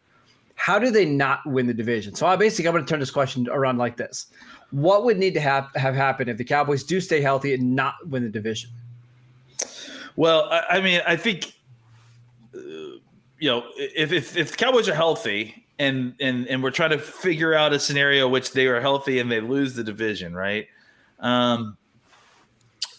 how 0.53 0.77
do 0.77 0.91
they 0.91 1.05
not 1.05 1.39
win 1.47 1.65
the 1.65 1.73
division? 1.73 2.13
So 2.13 2.27
I 2.27 2.35
basically 2.35 2.67
I'm 2.67 2.73
going 2.75 2.85
to 2.85 2.89
turn 2.89 2.99
this 2.99 3.11
question 3.11 3.47
around 3.49 3.77
like 3.77 3.97
this: 3.97 4.27
What 4.69 5.03
would 5.03 5.17
need 5.17 5.33
to 5.33 5.41
have 5.41 5.69
have 5.75 5.95
happen 5.95 6.29
if 6.29 6.37
the 6.37 6.43
Cowboys 6.43 6.83
do 6.83 7.01
stay 7.01 7.21
healthy 7.21 7.53
and 7.55 7.75
not 7.75 7.95
win 8.07 8.23
the 8.23 8.29
division? 8.29 8.69
Well, 10.19 10.49
I, 10.51 10.63
I 10.71 10.81
mean, 10.81 10.99
I 11.07 11.15
think 11.15 11.53
uh, 12.53 12.59
you 12.59 13.49
know 13.49 13.63
if, 13.77 14.11
if 14.11 14.35
if 14.35 14.51
the 14.51 14.57
Cowboys 14.57 14.89
are 14.89 14.93
healthy 14.93 15.65
and 15.79 16.13
and 16.19 16.45
and 16.47 16.61
we're 16.61 16.71
trying 16.71 16.89
to 16.89 16.97
figure 16.97 17.53
out 17.53 17.71
a 17.71 17.79
scenario 17.79 18.27
which 18.27 18.51
they 18.51 18.67
are 18.67 18.81
healthy 18.81 19.19
and 19.19 19.31
they 19.31 19.39
lose 19.39 19.75
the 19.75 19.83
division, 19.83 20.33
right? 20.33 20.67
Um, 21.21 21.77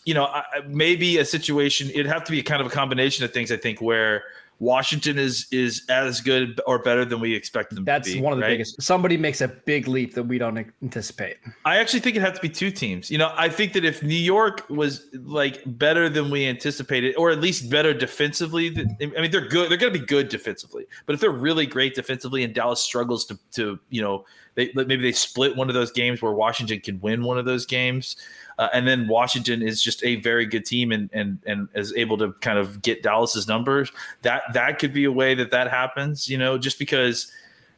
you 0.06 0.14
know, 0.14 0.24
I, 0.24 0.44
maybe 0.66 1.18
a 1.18 1.26
situation. 1.26 1.90
It'd 1.90 2.06
have 2.06 2.24
to 2.24 2.30
be 2.30 2.42
kind 2.42 2.62
of 2.62 2.66
a 2.66 2.70
combination 2.70 3.22
of 3.22 3.34
things. 3.34 3.52
I 3.52 3.58
think 3.58 3.82
where 3.82 4.22
Washington 4.60 5.18
is 5.18 5.46
is 5.50 5.82
as 5.88 6.20
good 6.20 6.60
or 6.66 6.78
better 6.78 7.04
than 7.04 7.18
we 7.18 7.34
expect 7.34 7.74
them 7.74 7.84
That's 7.84 8.06
to 8.06 8.12
be. 8.12 8.18
That's 8.18 8.24
one 8.24 8.34
of 8.34 8.38
the 8.38 8.42
right? 8.44 8.50
biggest. 8.52 8.80
Somebody 8.80 9.16
makes 9.16 9.40
a 9.40 9.48
big 9.48 9.88
leap 9.88 10.14
that 10.14 10.22
we 10.22 10.36
don't 10.36 10.70
anticipate. 10.82 11.38
I 11.64 11.78
actually 11.78 12.00
think 12.00 12.16
it 12.16 12.20
had 12.20 12.34
to 12.34 12.40
be 12.42 12.50
two 12.50 12.70
teams. 12.70 13.10
You 13.10 13.18
know, 13.18 13.32
I 13.36 13.48
think 13.48 13.72
that 13.72 13.86
if 13.86 14.02
New 14.02 14.14
York 14.14 14.68
was 14.68 15.06
like 15.14 15.62
better 15.66 16.10
than 16.10 16.30
we 16.30 16.46
anticipated, 16.46 17.16
or 17.16 17.30
at 17.30 17.40
least 17.40 17.70
better 17.70 17.94
defensively, 17.94 18.68
I 19.00 19.06
mean, 19.06 19.30
they're 19.30 19.48
good. 19.48 19.70
They're 19.70 19.78
going 19.78 19.94
to 19.94 19.98
be 19.98 20.04
good 20.04 20.28
defensively. 20.28 20.86
But 21.06 21.14
if 21.14 21.20
they're 21.20 21.30
really 21.30 21.64
great 21.64 21.94
defensively, 21.94 22.44
and 22.44 22.54
Dallas 22.54 22.80
struggles 22.80 23.24
to, 23.26 23.38
to 23.52 23.78
you 23.88 24.02
know, 24.02 24.26
they 24.54 24.70
maybe 24.74 24.96
they 24.96 25.12
split 25.12 25.56
one 25.56 25.68
of 25.68 25.74
those 25.74 25.90
games 25.90 26.20
where 26.22 26.32
Washington 26.32 26.80
can 26.80 27.00
win 27.00 27.22
one 27.22 27.38
of 27.38 27.44
those 27.44 27.66
games, 27.66 28.16
uh, 28.58 28.68
and 28.72 28.86
then 28.86 29.08
Washington 29.08 29.62
is 29.62 29.82
just 29.82 30.04
a 30.04 30.16
very 30.16 30.46
good 30.46 30.64
team 30.64 30.92
and 30.92 31.10
and 31.12 31.38
and 31.46 31.68
is 31.74 31.92
able 31.94 32.18
to 32.18 32.32
kind 32.40 32.58
of 32.58 32.82
get 32.82 33.02
Dallas's 33.02 33.48
numbers. 33.48 33.90
That 34.22 34.42
that 34.52 34.78
could 34.78 34.92
be 34.92 35.04
a 35.04 35.12
way 35.12 35.34
that 35.34 35.50
that 35.50 35.70
happens. 35.70 36.28
You 36.28 36.38
know, 36.38 36.58
just 36.58 36.78
because 36.78 37.32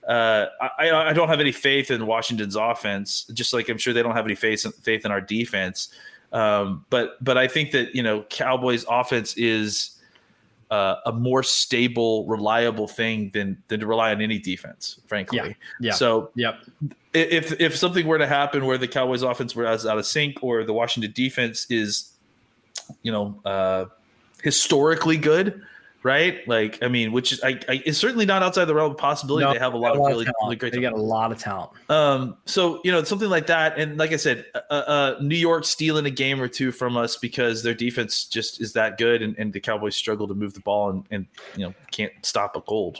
uh, 0.09 0.47
I, 0.79 0.91
I 0.91 1.13
don't 1.13 1.29
have 1.29 1.41
any 1.41 1.53
faith 1.53 1.91
in 1.91 2.07
Washington's 2.07 2.57
offense, 2.57 3.25
just 3.33 3.53
like 3.53 3.69
I'm 3.69 3.79
sure 3.79 3.93
they 3.93 4.03
don't 4.03 4.17
have 4.17 4.27
any 4.27 4.35
faith 4.35 4.67
faith 4.83 5.05
in 5.05 5.13
our 5.13 5.21
defense. 5.21 5.89
Um, 6.33 6.85
but 6.91 7.23
but 7.23 7.37
I 7.37 7.47
think 7.47 7.73
that 7.73 7.95
you 7.95 8.03
know 8.03 8.23
Cowboys 8.31 8.85
offense 8.89 9.37
is 9.37 9.99
uh, 10.73 10.97
a 11.05 11.13
more 11.13 11.43
stable, 11.43 12.25
reliable 12.27 12.89
thing 12.89 13.31
than 13.35 13.63
than 13.69 13.81
to 13.81 13.87
rely 13.87 14.11
on 14.11 14.23
any 14.23 14.39
defense, 14.39 14.99
frankly. 15.07 15.37
Yeah, 15.37 15.53
yeah. 15.81 15.93
So 15.93 16.31
Yep. 16.35 16.61
if 17.13 17.61
if 17.61 17.77
something 17.77 18.07
were 18.07 18.17
to 18.17 18.27
happen 18.27 18.65
where 18.65 18.79
the 18.79 18.89
Cowboys 18.89 19.21
offense 19.21 19.55
were 19.55 19.67
out 19.67 19.85
of 19.85 20.07
sync 20.07 20.43
or 20.43 20.65
the 20.65 20.73
Washington 20.73 21.13
defense 21.13 21.67
is, 21.69 22.11
you 23.03 23.13
know, 23.13 23.39
uh, 23.45 23.85
historically 24.43 25.19
good, 25.19 25.63
right? 26.03 26.47
Like 26.49 26.83
I 26.83 26.88
mean, 26.88 27.12
which 27.12 27.33
is 27.33 27.43
I, 27.43 27.59
I 27.69 27.83
is 27.85 27.99
certainly 27.99 28.27
not 28.27 28.43
outside 28.43 28.65
the 28.67 28.75
realm 28.75 28.93
of 28.93 28.99
possibility. 28.99 29.45
No, 29.45 29.53
they 29.53 29.59
have 29.59 29.75
a 29.75 29.79
lot 29.79 29.93
of 29.97 29.99
really, 29.99 30.27
really 30.43 30.57
great. 30.57 30.73
They 30.73 30.81
talent. 30.81 30.97
got 30.97 31.01
a 31.01 31.05
lot 31.05 31.33
of 31.33 31.38
talent. 31.38 31.71
Um, 31.88 32.37
so 32.45 32.81
you 32.85 32.93
know 32.93 33.03
something 33.05 33.31
like 33.31 33.47
that, 33.47 33.79
and 33.79 33.99
like 33.99 34.12
I 34.12 34.17
said, 34.17 34.47
uh, 34.55 34.59
uh, 34.73 35.17
New 35.21 35.37
York 35.37 35.65
stealing 35.65 36.07
a 36.07 36.11
game 36.11 36.41
or 36.41 36.49
two 36.49 36.73
from 36.73 36.97
us 36.97 37.17
because 37.17 37.62
their 37.62 37.75
defense 37.75 38.25
just 38.25 38.61
is 38.61 38.73
that 38.75 38.99
good, 38.99 39.23
and, 39.23 39.37
and 39.38 39.53
the 39.53 39.61
Cowboys 39.61 39.97
struggle 39.97 40.27
to 40.29 40.35
move 40.35 40.55
the 40.55 40.61
ball 40.61 40.91
and, 40.91 41.05
and 41.11 41.27
you 41.57 41.67
know 41.67 41.75
can't 41.91 42.12
stop 42.23 42.57
a 42.57 42.61
cold. 42.61 42.99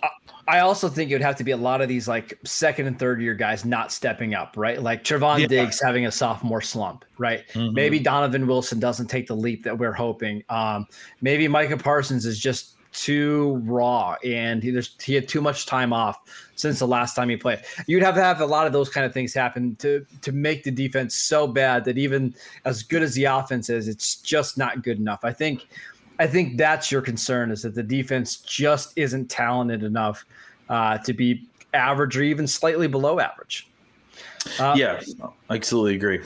I 0.49 0.59
also 0.59 0.89
think 0.89 1.11
it 1.11 1.15
would 1.15 1.23
have 1.23 1.37
to 1.37 1.45
be 1.45 1.53
a 1.53 1.57
lot 1.57 1.81
of 1.81 1.89
these 1.89 2.09
like 2.09 2.39
second 2.45 2.87
and 2.87 2.99
third 2.99 3.23
year 3.23 3.35
guys 3.35 3.65
not 3.65 3.93
stepping 3.93 4.35
up, 4.35 4.55
right? 4.57 4.83
Like 4.83 5.05
Trevon 5.05 5.39
Yeah. 5.39 5.47
Diggs 5.47 5.81
having 5.81 6.07
a 6.07 6.11
sophomore 6.11 6.61
slump, 6.61 7.05
right? 7.17 7.45
Mhm. 7.53 7.73
Maybe 7.73 8.01
Donovan 8.01 8.47
Wilson 8.47 8.81
doesn't 8.81 9.07
take 9.07 9.29
the 9.29 9.37
leap 9.37 9.63
that 9.65 9.79
we're 9.79 9.93
hoping. 9.93 10.43
Um, 10.49 10.87
maybe 11.21 11.47
Micah 11.47 11.77
Parsons 11.77 12.27
is 12.27 12.39
just 12.41 12.75
too 12.93 13.61
raw 13.65 14.17
and 14.25 14.63
he, 14.63 14.79
he 15.01 15.15
had 15.15 15.27
too 15.27 15.41
much 15.41 15.67
time 15.67 15.93
off 15.93 16.21
since 16.57 16.79
the 16.79 16.87
last 16.87 17.15
time 17.15 17.29
he 17.29 17.37
played. 17.37 17.61
You'd 17.87 18.03
have 18.03 18.15
to 18.15 18.23
have 18.23 18.41
a 18.41 18.47
lot 18.47 18.67
of 18.67 18.73
those 18.73 18.89
kind 18.89 19.07
of 19.07 19.13
things 19.13 19.33
happen 19.35 19.77
to 19.77 20.07
to 20.21 20.33
make 20.33 20.63
the 20.63 20.71
defense 20.71 21.15
so 21.15 21.47
bad 21.47 21.85
that 21.87 21.99
even 21.99 22.35
as 22.65 22.83
good 22.83 23.03
as 23.03 23.15
the 23.15 23.25
offense 23.25 23.71
is, 23.71 23.89
it's 23.89 24.17
just 24.17 24.59
not 24.59 24.83
good 24.83 24.99
enough. 24.99 25.21
I 25.25 25.33
think 25.33 25.67
I 26.19 26.27
think 26.27 26.57
that's 26.57 26.93
your 26.93 27.03
concern 27.03 27.51
is 27.51 27.63
that 27.63 27.75
the 27.75 27.83
defense 27.83 28.37
just 28.37 28.93
isn't 28.97 29.29
talented 29.31 29.83
enough 29.83 30.25
uh, 30.69 30.99
to 30.99 31.13
be 31.13 31.49
average 31.75 32.17
or 32.17 32.23
even 32.23 32.47
slightly 32.47 32.87
below 32.87 33.19
average. 33.19 33.69
Uh, 34.59 34.75
yeah, 34.77 35.01
I 35.49 35.55
absolutely 35.55 35.95
agree. 35.95 36.21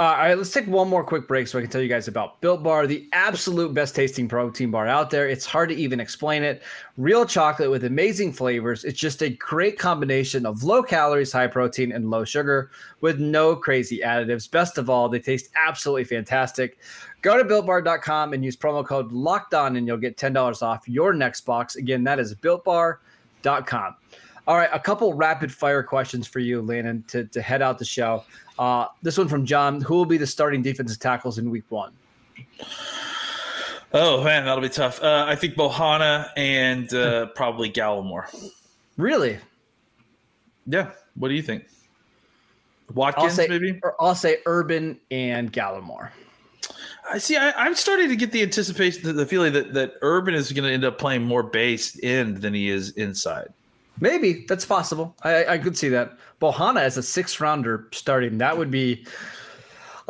Uh, 0.00 0.04
all 0.04 0.16
right, 0.16 0.34
let's 0.34 0.50
take 0.50 0.66
one 0.66 0.88
more 0.88 1.04
quick 1.04 1.28
break 1.28 1.46
so 1.46 1.58
I 1.58 1.60
can 1.60 1.70
tell 1.70 1.82
you 1.82 1.88
guys 1.88 2.08
about 2.08 2.40
Built 2.40 2.62
Bar, 2.62 2.86
the 2.86 3.06
absolute 3.12 3.74
best 3.74 3.94
tasting 3.94 4.28
protein 4.28 4.70
bar 4.70 4.86
out 4.86 5.10
there. 5.10 5.28
It's 5.28 5.44
hard 5.44 5.68
to 5.68 5.74
even 5.74 6.00
explain 6.00 6.42
it. 6.42 6.62
Real 6.96 7.26
chocolate 7.26 7.70
with 7.70 7.84
amazing 7.84 8.32
flavors. 8.32 8.84
It's 8.84 8.98
just 8.98 9.22
a 9.22 9.28
great 9.28 9.78
combination 9.78 10.46
of 10.46 10.62
low 10.62 10.82
calories, 10.82 11.32
high 11.32 11.48
protein, 11.48 11.92
and 11.92 12.08
low 12.08 12.24
sugar 12.24 12.70
with 13.02 13.20
no 13.20 13.54
crazy 13.54 13.98
additives. 13.98 14.50
Best 14.50 14.78
of 14.78 14.88
all, 14.88 15.10
they 15.10 15.18
taste 15.18 15.50
absolutely 15.54 16.04
fantastic. 16.04 16.78
Go 17.20 17.36
to 17.36 17.44
builtbar.com 17.44 18.32
and 18.32 18.42
use 18.42 18.56
promo 18.56 18.82
code 18.82 19.12
locked 19.12 19.52
on, 19.52 19.76
and 19.76 19.86
you'll 19.86 19.98
get 19.98 20.16
$10 20.16 20.62
off 20.62 20.88
your 20.88 21.12
next 21.12 21.42
box. 21.42 21.76
Again, 21.76 22.04
that 22.04 22.18
is 22.18 22.34
builtbar.com. 22.34 23.96
All 24.46 24.56
right, 24.56 24.70
a 24.72 24.80
couple 24.80 25.12
rapid 25.12 25.52
fire 25.52 25.82
questions 25.82 26.26
for 26.26 26.38
you, 26.38 26.62
Landon, 26.62 27.04
to, 27.08 27.24
to 27.26 27.42
head 27.42 27.60
out 27.60 27.78
the 27.78 27.84
show. 27.84 28.24
Uh, 28.60 28.86
this 29.00 29.16
one 29.16 29.26
from 29.26 29.46
John. 29.46 29.80
Who 29.80 29.94
will 29.94 30.04
be 30.04 30.18
the 30.18 30.26
starting 30.26 30.60
defensive 30.60 31.00
tackles 31.00 31.38
in 31.38 31.50
week 31.50 31.64
one? 31.70 31.92
Oh 33.94 34.22
man, 34.22 34.44
that'll 34.44 34.60
be 34.60 34.68
tough. 34.68 35.02
Uh, 35.02 35.24
I 35.26 35.34
think 35.34 35.54
Bohanna 35.54 36.28
and 36.36 36.92
uh, 36.92 37.26
probably 37.28 37.72
Gallimore. 37.72 38.26
Really? 38.98 39.38
Yeah. 40.66 40.90
What 41.14 41.28
do 41.28 41.34
you 41.34 41.42
think? 41.42 41.68
I'll 42.90 42.96
Watkins, 42.96 43.34
say 43.34 43.48
maybe. 43.48 43.80
or 43.82 43.94
I'll 43.98 44.14
say 44.14 44.38
Urban 44.44 45.00
and 45.10 45.50
Gallimore. 45.50 46.10
I 47.10 47.16
see. 47.16 47.38
I, 47.38 47.52
I'm 47.52 47.74
starting 47.74 48.10
to 48.10 48.16
get 48.16 48.30
the 48.30 48.42
anticipation, 48.42 49.02
the, 49.04 49.14
the 49.14 49.26
feeling 49.26 49.54
that 49.54 49.72
that 49.72 49.94
Urban 50.02 50.34
is 50.34 50.52
going 50.52 50.68
to 50.68 50.72
end 50.72 50.84
up 50.84 50.98
playing 50.98 51.22
more 51.22 51.42
base 51.42 51.98
end 52.02 52.42
than 52.42 52.52
he 52.52 52.68
is 52.68 52.90
inside. 52.90 53.54
Maybe 53.98 54.44
that's 54.48 54.64
possible. 54.64 55.14
I, 55.22 55.44
I 55.46 55.58
could 55.58 55.76
see 55.76 55.88
that. 55.90 56.18
Bohanna 56.40 56.80
as 56.80 56.96
a 56.96 57.02
six 57.02 57.40
rounder 57.40 57.88
starting, 57.92 58.38
that 58.38 58.56
would 58.56 58.70
be 58.70 59.04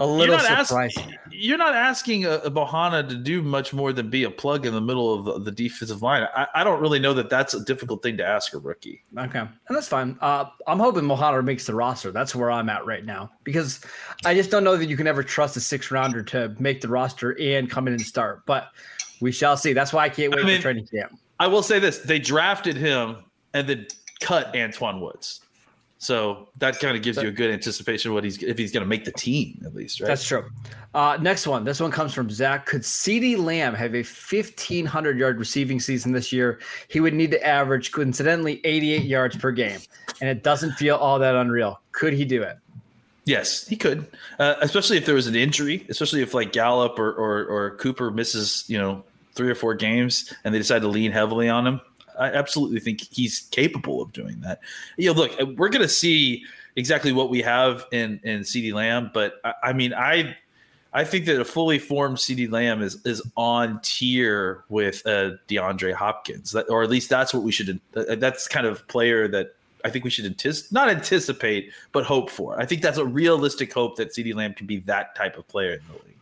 a 0.00 0.06
little 0.06 0.34
you're 0.34 0.48
not 0.48 0.66
surprising. 0.66 1.02
Asking, 1.02 1.18
you're 1.30 1.58
not 1.58 1.74
asking 1.74 2.24
a, 2.24 2.36
a 2.36 2.50
Bohanna 2.50 3.06
to 3.06 3.14
do 3.14 3.42
much 3.42 3.74
more 3.74 3.92
than 3.92 4.08
be 4.08 4.24
a 4.24 4.30
plug 4.30 4.64
in 4.64 4.72
the 4.72 4.80
middle 4.80 5.12
of 5.12 5.24
the, 5.26 5.50
the 5.50 5.50
defensive 5.50 6.00
line. 6.00 6.26
I, 6.34 6.46
I, 6.54 6.64
don't 6.64 6.80
really 6.80 6.98
know 6.98 7.12
that 7.12 7.28
that's 7.28 7.52
a 7.52 7.62
difficult 7.64 8.02
thing 8.02 8.16
to 8.16 8.26
ask 8.26 8.54
a 8.54 8.58
rookie. 8.58 9.04
Okay, 9.16 9.40
and 9.40 9.50
that's 9.68 9.88
fine. 9.88 10.16
Uh, 10.22 10.46
I'm 10.66 10.78
hoping 10.78 11.04
Bohanna 11.04 11.44
makes 11.44 11.66
the 11.66 11.74
roster. 11.74 12.12
That's 12.12 12.34
where 12.34 12.50
I'm 12.50 12.70
at 12.70 12.86
right 12.86 13.04
now 13.04 13.30
because 13.44 13.80
I 14.24 14.34
just 14.34 14.50
don't 14.50 14.64
know 14.64 14.78
that 14.78 14.86
you 14.86 14.96
can 14.96 15.06
ever 15.06 15.22
trust 15.22 15.56
a 15.58 15.60
six 15.60 15.90
rounder 15.90 16.22
to 16.24 16.56
make 16.58 16.80
the 16.80 16.88
roster 16.88 17.38
and 17.38 17.70
come 17.70 17.86
in 17.86 17.92
and 17.92 18.02
start. 18.02 18.46
But 18.46 18.68
we 19.20 19.32
shall 19.32 19.58
see. 19.58 19.74
That's 19.74 19.92
why 19.92 20.04
I 20.04 20.08
can't 20.08 20.34
wait 20.34 20.44
I 20.44 20.46
mean, 20.46 20.56
for 20.56 20.62
training 20.62 20.86
camp. 20.86 21.18
I 21.38 21.46
will 21.46 21.62
say 21.62 21.78
this: 21.78 21.98
they 21.98 22.18
drafted 22.18 22.76
him 22.76 23.16
and 23.54 23.68
then 23.68 23.86
cut 24.20 24.52
Antwaun 24.54 25.00
Woods. 25.00 25.40
So 26.00 26.48
that 26.56 26.78
kind 26.78 26.96
of 26.96 27.02
gives 27.02 27.20
you 27.20 27.28
a 27.28 27.30
good 27.30 27.50
anticipation 27.50 28.10
of 28.10 28.14
what 28.14 28.24
he's 28.24 28.42
if 28.42 28.56
he's 28.56 28.72
going 28.72 28.82
to 28.82 28.88
make 28.88 29.04
the 29.04 29.12
team 29.12 29.60
at 29.66 29.74
least, 29.74 30.00
right? 30.00 30.06
That's 30.06 30.26
true. 30.26 30.48
Uh, 30.94 31.18
next 31.20 31.46
one. 31.46 31.64
This 31.64 31.78
one 31.78 31.90
comes 31.90 32.14
from 32.14 32.30
Zach. 32.30 32.64
Could 32.64 32.80
CeeDee 32.82 33.36
Lamb 33.36 33.74
have 33.74 33.94
a 33.94 33.98
1,500 33.98 35.18
yard 35.18 35.38
receiving 35.38 35.78
season 35.78 36.12
this 36.12 36.32
year? 36.32 36.58
He 36.88 37.00
would 37.00 37.12
need 37.12 37.30
to 37.32 37.46
average, 37.46 37.92
coincidentally, 37.92 38.62
88 38.64 39.02
yards 39.02 39.36
per 39.36 39.52
game, 39.52 39.78
and 40.22 40.30
it 40.30 40.42
doesn't 40.42 40.72
feel 40.72 40.96
all 40.96 41.18
that 41.18 41.34
unreal. 41.34 41.82
Could 41.92 42.14
he 42.14 42.24
do 42.24 42.42
it? 42.42 42.56
Yes, 43.26 43.68
he 43.68 43.76
could, 43.76 44.06
uh, 44.38 44.54
especially 44.62 44.96
if 44.96 45.04
there 45.04 45.14
was 45.14 45.26
an 45.26 45.36
injury, 45.36 45.84
especially 45.90 46.22
if 46.22 46.32
like 46.32 46.54
Gallup 46.54 46.98
or, 46.98 47.12
or 47.12 47.44
or 47.44 47.76
Cooper 47.76 48.10
misses, 48.10 48.64
you 48.68 48.78
know, 48.78 49.04
three 49.34 49.50
or 49.50 49.54
four 49.54 49.74
games, 49.74 50.32
and 50.44 50.54
they 50.54 50.58
decide 50.58 50.80
to 50.80 50.88
lean 50.88 51.12
heavily 51.12 51.50
on 51.50 51.66
him. 51.66 51.80
I 52.20 52.32
absolutely 52.32 52.80
think 52.80 53.00
he's 53.10 53.48
capable 53.50 54.02
of 54.02 54.12
doing 54.12 54.40
that. 54.40 54.60
You 54.96 55.12
know, 55.12 55.20
look, 55.20 55.32
we're 55.56 55.70
going 55.70 55.82
to 55.82 55.88
see 55.88 56.44
exactly 56.76 57.12
what 57.12 57.30
we 57.30 57.42
have 57.42 57.86
in 57.92 58.20
in 58.22 58.40
CeeDee 58.40 58.72
Lamb, 58.72 59.10
but 59.12 59.34
I, 59.44 59.54
I 59.64 59.72
mean, 59.72 59.94
I 59.94 60.36
I 60.92 61.04
think 61.04 61.26
that 61.26 61.40
a 61.40 61.44
fully 61.44 61.78
formed 61.78 62.16
CeeDee 62.16 62.50
Lamb 62.50 62.82
is 62.82 63.04
is 63.04 63.22
on 63.36 63.80
tier 63.82 64.64
with 64.68 65.06
uh, 65.06 65.32
DeAndre 65.48 65.94
Hopkins, 65.94 66.52
that, 66.52 66.68
or 66.68 66.82
at 66.82 66.90
least 66.90 67.08
that's 67.08 67.32
what 67.32 67.42
we 67.42 67.52
should. 67.52 67.80
Uh, 67.96 68.16
that's 68.16 68.48
kind 68.48 68.66
of 68.66 68.86
player 68.88 69.28
that 69.28 69.54
I 69.84 69.90
think 69.90 70.04
we 70.04 70.10
should 70.10 70.26
anticipate, 70.26 70.72
not 70.72 70.90
anticipate, 70.90 71.72
but 71.92 72.04
hope 72.04 72.28
for. 72.30 72.60
I 72.60 72.66
think 72.66 72.82
that's 72.82 72.98
a 72.98 73.04
realistic 73.04 73.72
hope 73.72 73.96
that 73.96 74.10
CeeDee 74.10 74.34
Lamb 74.34 74.54
can 74.54 74.66
be 74.66 74.78
that 74.80 75.14
type 75.14 75.38
of 75.38 75.46
player 75.48 75.72
in 75.72 75.80
the 75.86 75.94
league. 75.94 76.18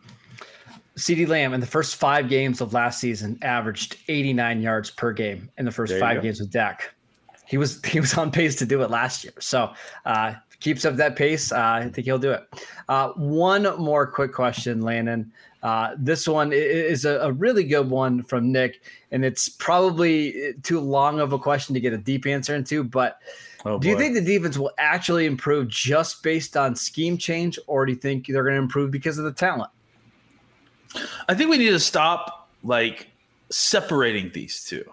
CeeDee 0.99 1.27
Lamb 1.27 1.53
in 1.53 1.61
the 1.61 1.67
first 1.67 1.95
five 1.95 2.27
games 2.29 2.61
of 2.61 2.73
last 2.73 2.99
season 2.99 3.39
averaged 3.41 3.97
89 4.07 4.61
yards 4.61 4.91
per 4.91 5.13
game 5.13 5.49
in 5.57 5.65
the 5.65 5.71
first 5.71 5.97
five 5.97 6.21
games 6.21 6.39
with 6.39 6.51
Dak. 6.51 6.93
He 7.45 7.57
was 7.57 7.83
he 7.85 7.99
was 7.99 8.17
on 8.17 8.31
pace 8.31 8.55
to 8.57 8.65
do 8.65 8.81
it 8.81 8.91
last 8.91 9.23
year. 9.23 9.33
So 9.39 9.73
uh, 10.05 10.35
keeps 10.59 10.85
up 10.85 10.95
that 10.97 11.15
pace. 11.15 11.51
Uh, 11.51 11.59
I 11.59 11.89
think 11.89 12.05
he'll 12.05 12.19
do 12.19 12.31
it. 12.31 12.43
Uh, 12.89 13.09
one 13.13 13.63
more 13.79 14.05
quick 14.05 14.33
question, 14.33 14.81
Landon. 14.81 15.31
Uh, 15.61 15.95
this 15.97 16.27
one 16.27 16.51
is 16.53 17.03
a, 17.03 17.19
a, 17.19 17.33
really 17.33 17.65
good 17.65 17.89
one 17.89 18.23
from 18.23 18.49
Nick, 18.49 18.81
and 19.11 19.25
it's 19.25 19.49
probably 19.49 20.53
too 20.63 20.79
long 20.79 21.19
of 21.19 21.33
a 21.33 21.39
question 21.39 21.73
to 21.73 21.81
get 21.81 21.91
a 21.91 21.97
deep 21.97 22.25
answer 22.25 22.55
into. 22.55 22.81
But 22.81 23.19
oh 23.65 23.77
do 23.77 23.89
you 23.89 23.97
think 23.97 24.13
the 24.13 24.21
defense 24.21 24.57
will 24.57 24.71
actually 24.77 25.25
improve 25.25 25.67
just 25.67 26.23
based 26.23 26.55
on 26.55 26.77
scheme 26.77 27.17
change, 27.17 27.59
or 27.67 27.85
do 27.85 27.91
you 27.91 27.97
think 27.97 28.27
they're 28.27 28.43
going 28.43 28.55
to 28.55 28.61
improve 28.61 28.89
because 28.89 29.17
of 29.17 29.25
the 29.25 29.33
talent? 29.33 29.69
I 31.27 31.35
think 31.35 31.49
we 31.49 31.57
need 31.57 31.69
to 31.69 31.79
stop 31.79 32.49
like 32.63 33.07
separating 33.49 34.31
these 34.33 34.63
two. 34.63 34.85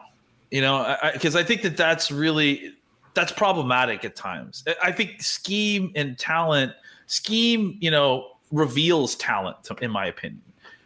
You 0.51 0.61
know, 0.61 0.97
because 1.13 1.35
I, 1.35 1.41
I, 1.41 1.43
I 1.43 1.45
think 1.45 1.63
that 1.63 1.77
that's 1.77 2.11
really 2.11 2.73
that's 3.15 3.33
problematic 3.33 4.05
at 4.05 4.15
times. 4.15 4.63
I 4.83 4.93
think 4.93 5.21
scheme 5.21 5.91
and 5.97 6.17
talent, 6.17 6.73
scheme, 7.07 7.77
you 7.81 7.91
know, 7.91 8.29
reveals 8.53 9.17
talent, 9.17 9.57
in 9.81 9.91
my 9.91 10.07
opinion. 10.07 10.43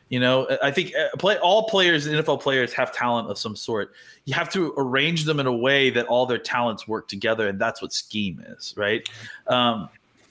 You 0.09 0.19
know, 0.19 0.49
I 0.61 0.73
think 0.73 0.93
uh, 0.97 1.17
play 1.19 1.39
all 1.39 1.69
players, 1.69 2.09
NFL 2.09 2.41
players, 2.41 2.73
have 2.73 2.93
talent 2.93 3.31
of 3.31 3.39
some 3.39 3.55
sort. 3.55 3.93
You 4.25 4.35
have 4.35 4.51
to 4.51 4.75
arrange 4.77 5.25
them 5.25 5.39
in 5.39 5.47
a 5.47 5.53
way 5.53 5.91
that 5.91 6.07
all 6.07 6.27
their 6.27 6.39
talents 6.39 6.89
work 6.89 7.07
together, 7.07 7.47
and 7.49 7.61
that's 7.61 7.81
what 7.81 7.93
scheme 7.93 8.43
is, 8.49 8.75
right? 8.77 9.09
Um, 9.47 9.89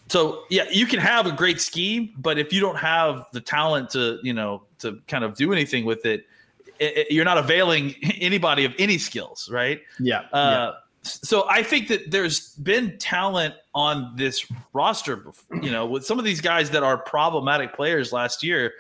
so 0.09 0.43
yeah, 0.49 0.65
you 0.69 0.85
can 0.85 0.99
have 0.99 1.27
a 1.27 1.31
great 1.31 1.61
scheme, 1.61 2.13
but 2.17 2.37
if 2.37 2.51
you 2.51 2.59
don't 2.59 2.77
have 2.77 3.27
the 3.31 3.39
talent 3.39 3.91
to, 3.91 4.19
you 4.21 4.33
know, 4.33 4.63
to 4.79 4.99
kind 5.07 5.23
of 5.23 5.35
do 5.35 5.51
anything 5.53 5.85
with 5.85 6.05
it, 6.05 6.25
it, 6.79 6.97
it 6.97 7.11
you're 7.11 7.25
not 7.25 7.37
availing 7.37 7.95
anybody 8.19 8.65
of 8.65 8.73
any 8.79 8.97
skills, 8.97 9.49
right? 9.51 9.81
Yeah. 9.99 10.21
Uh, 10.31 10.71
yeah. 10.71 10.71
So 11.03 11.47
I 11.49 11.63
think 11.63 11.87
that 11.87 12.11
there's 12.11 12.55
been 12.55 12.97
talent 12.97 13.55
on 13.73 14.13
this 14.15 14.45
roster, 14.73 15.23
you 15.61 15.71
know, 15.71 15.85
with 15.85 16.05
some 16.05 16.19
of 16.19 16.25
these 16.25 16.41
guys 16.41 16.71
that 16.71 16.83
are 16.83 16.97
problematic 16.97 17.73
players 17.73 18.11
last 18.11 18.43
year 18.43 18.73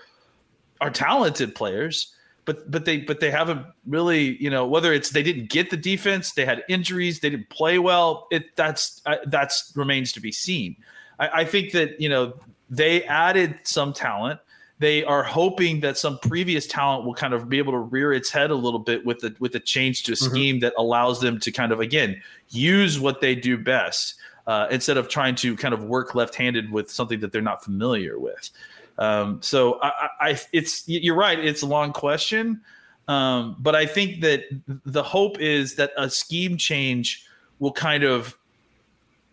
are 0.81 0.89
talented 0.89 1.55
players, 1.55 2.13
but 2.45 2.69
but 2.69 2.85
they 2.85 2.97
but 2.97 3.19
they 3.19 3.31
haven't 3.31 3.65
really, 3.85 4.41
you 4.41 4.49
know, 4.49 4.65
whether 4.65 4.91
it's 4.91 5.11
they 5.11 5.23
didn't 5.23 5.49
get 5.49 5.69
the 5.69 5.77
defense, 5.77 6.33
they 6.33 6.45
had 6.45 6.63
injuries, 6.67 7.19
they 7.19 7.29
didn't 7.29 7.49
play 7.49 7.79
well. 7.79 8.27
It 8.31 8.55
that's 8.55 9.01
uh, 9.05 9.17
that's 9.27 9.71
remains 9.75 10.11
to 10.13 10.19
be 10.19 10.31
seen. 10.31 10.75
I, 11.19 11.41
I 11.41 11.45
think 11.45 11.71
that 11.71 12.01
you 12.01 12.09
know 12.09 12.33
they 12.69 13.03
added 13.03 13.59
some 13.63 13.93
talent 13.93 14.39
they 14.79 15.03
are 15.03 15.23
hoping 15.23 15.81
that 15.81 15.97
some 15.97 16.17
previous 16.19 16.65
talent 16.65 17.05
will 17.05 17.13
kind 17.13 17.33
of 17.33 17.49
be 17.49 17.57
able 17.57 17.73
to 17.73 17.79
rear 17.79 18.13
its 18.13 18.31
head 18.31 18.49
a 18.49 18.55
little 18.55 18.79
bit 18.79 19.05
with 19.05 19.19
the 19.19 19.35
with 19.39 19.51
the 19.51 19.59
change 19.59 20.03
to 20.03 20.13
a 20.13 20.15
mm-hmm. 20.15 20.25
scheme 20.25 20.59
that 20.61 20.73
allows 20.77 21.19
them 21.19 21.39
to 21.41 21.51
kind 21.51 21.71
of 21.71 21.79
again 21.79 22.21
use 22.49 22.99
what 22.99 23.21
they 23.21 23.35
do 23.35 23.57
best 23.57 24.15
uh, 24.47 24.67
instead 24.71 24.97
of 24.97 25.09
trying 25.09 25.35
to 25.35 25.55
kind 25.55 25.73
of 25.73 25.83
work 25.83 26.15
left-handed 26.15 26.71
with 26.71 26.89
something 26.89 27.19
that 27.19 27.31
they're 27.31 27.41
not 27.41 27.63
familiar 27.63 28.17
with. 28.17 28.49
Um, 28.97 29.39
so 29.41 29.79
I, 29.81 30.09
I, 30.19 30.39
it's 30.51 30.87
you're 30.87 31.15
right. 31.15 31.37
It's 31.37 31.61
a 31.61 31.67
long 31.67 31.93
question, 31.93 32.61
um, 33.07 33.55
but 33.59 33.75
I 33.75 33.85
think 33.85 34.21
that 34.21 34.45
the 34.85 35.03
hope 35.03 35.39
is 35.39 35.75
that 35.75 35.91
a 35.97 36.09
scheme 36.09 36.57
change 36.57 37.25
will 37.59 37.71
kind 37.73 38.03
of 38.03 38.38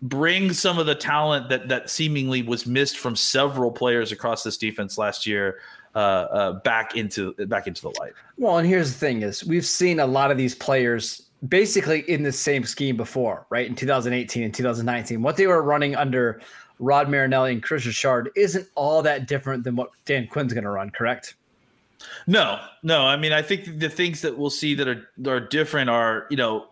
bring 0.03 0.53
some 0.53 0.79
of 0.79 0.87
the 0.87 0.95
talent 0.95 1.49
that 1.49 1.69
that 1.69 1.91
seemingly 1.91 2.43
was 2.43 2.67
missed 2.67 2.99
from 2.99 3.17
several 3.17 3.71
players 3.71 4.13
across 4.13 4.43
this 4.43 4.57
defense 4.57 4.99
last 4.99 5.27
year 5.27 5.59
uh, 5.95 5.99
uh, 5.99 6.53
back 6.61 6.97
into 6.97 7.33
back 7.47 7.67
into 7.67 7.83
the 7.83 7.93
light. 7.99 8.13
Well, 8.37 8.59
and 8.59 8.69
here's 8.69 8.93
the 8.93 8.99
thing: 8.99 9.23
is 9.23 9.45
we've 9.45 9.67
seen 9.67 10.01
a 10.01 10.07
lot 10.07 10.31
of 10.31 10.37
these 10.37 10.55
players 10.55 11.23
basically 11.49 12.01
in 12.11 12.23
the 12.23 12.33
same 12.33 12.65
scheme 12.65 12.97
before, 12.97 13.47
right? 13.51 13.67
In 13.67 13.75
2018 13.75 14.43
and 14.43 14.55
2019, 14.55 15.23
what 15.23 15.37
they 15.37 15.47
were 15.47 15.63
running 15.63 15.95
under 15.95 16.41
Rod 16.79 17.09
Marinelli 17.09 17.53
and 17.53 17.63
Kris 17.63 17.87
Richard 17.87 18.31
isn't 18.37 18.69
all 18.75 19.03
that 19.03 19.27
different 19.27 19.65
than 19.65 19.77
what 19.77 19.91
Dan 20.05 20.27
Quinn's 20.27 20.53
going 20.53 20.65
to 20.65 20.71
run, 20.71 20.91
correct? 20.91 21.35
No, 22.27 22.61
no. 22.83 23.07
I 23.07 23.17
mean, 23.17 23.33
I 23.33 23.43
think 23.43 23.79
the 23.79 23.89
things 23.89 24.21
that 24.21 24.37
we'll 24.37 24.51
see 24.51 24.75
that 24.75 24.89
are 24.89 25.09
are 25.27 25.41
different 25.41 25.89
are 25.89 26.27
you 26.31 26.37
know 26.37 26.69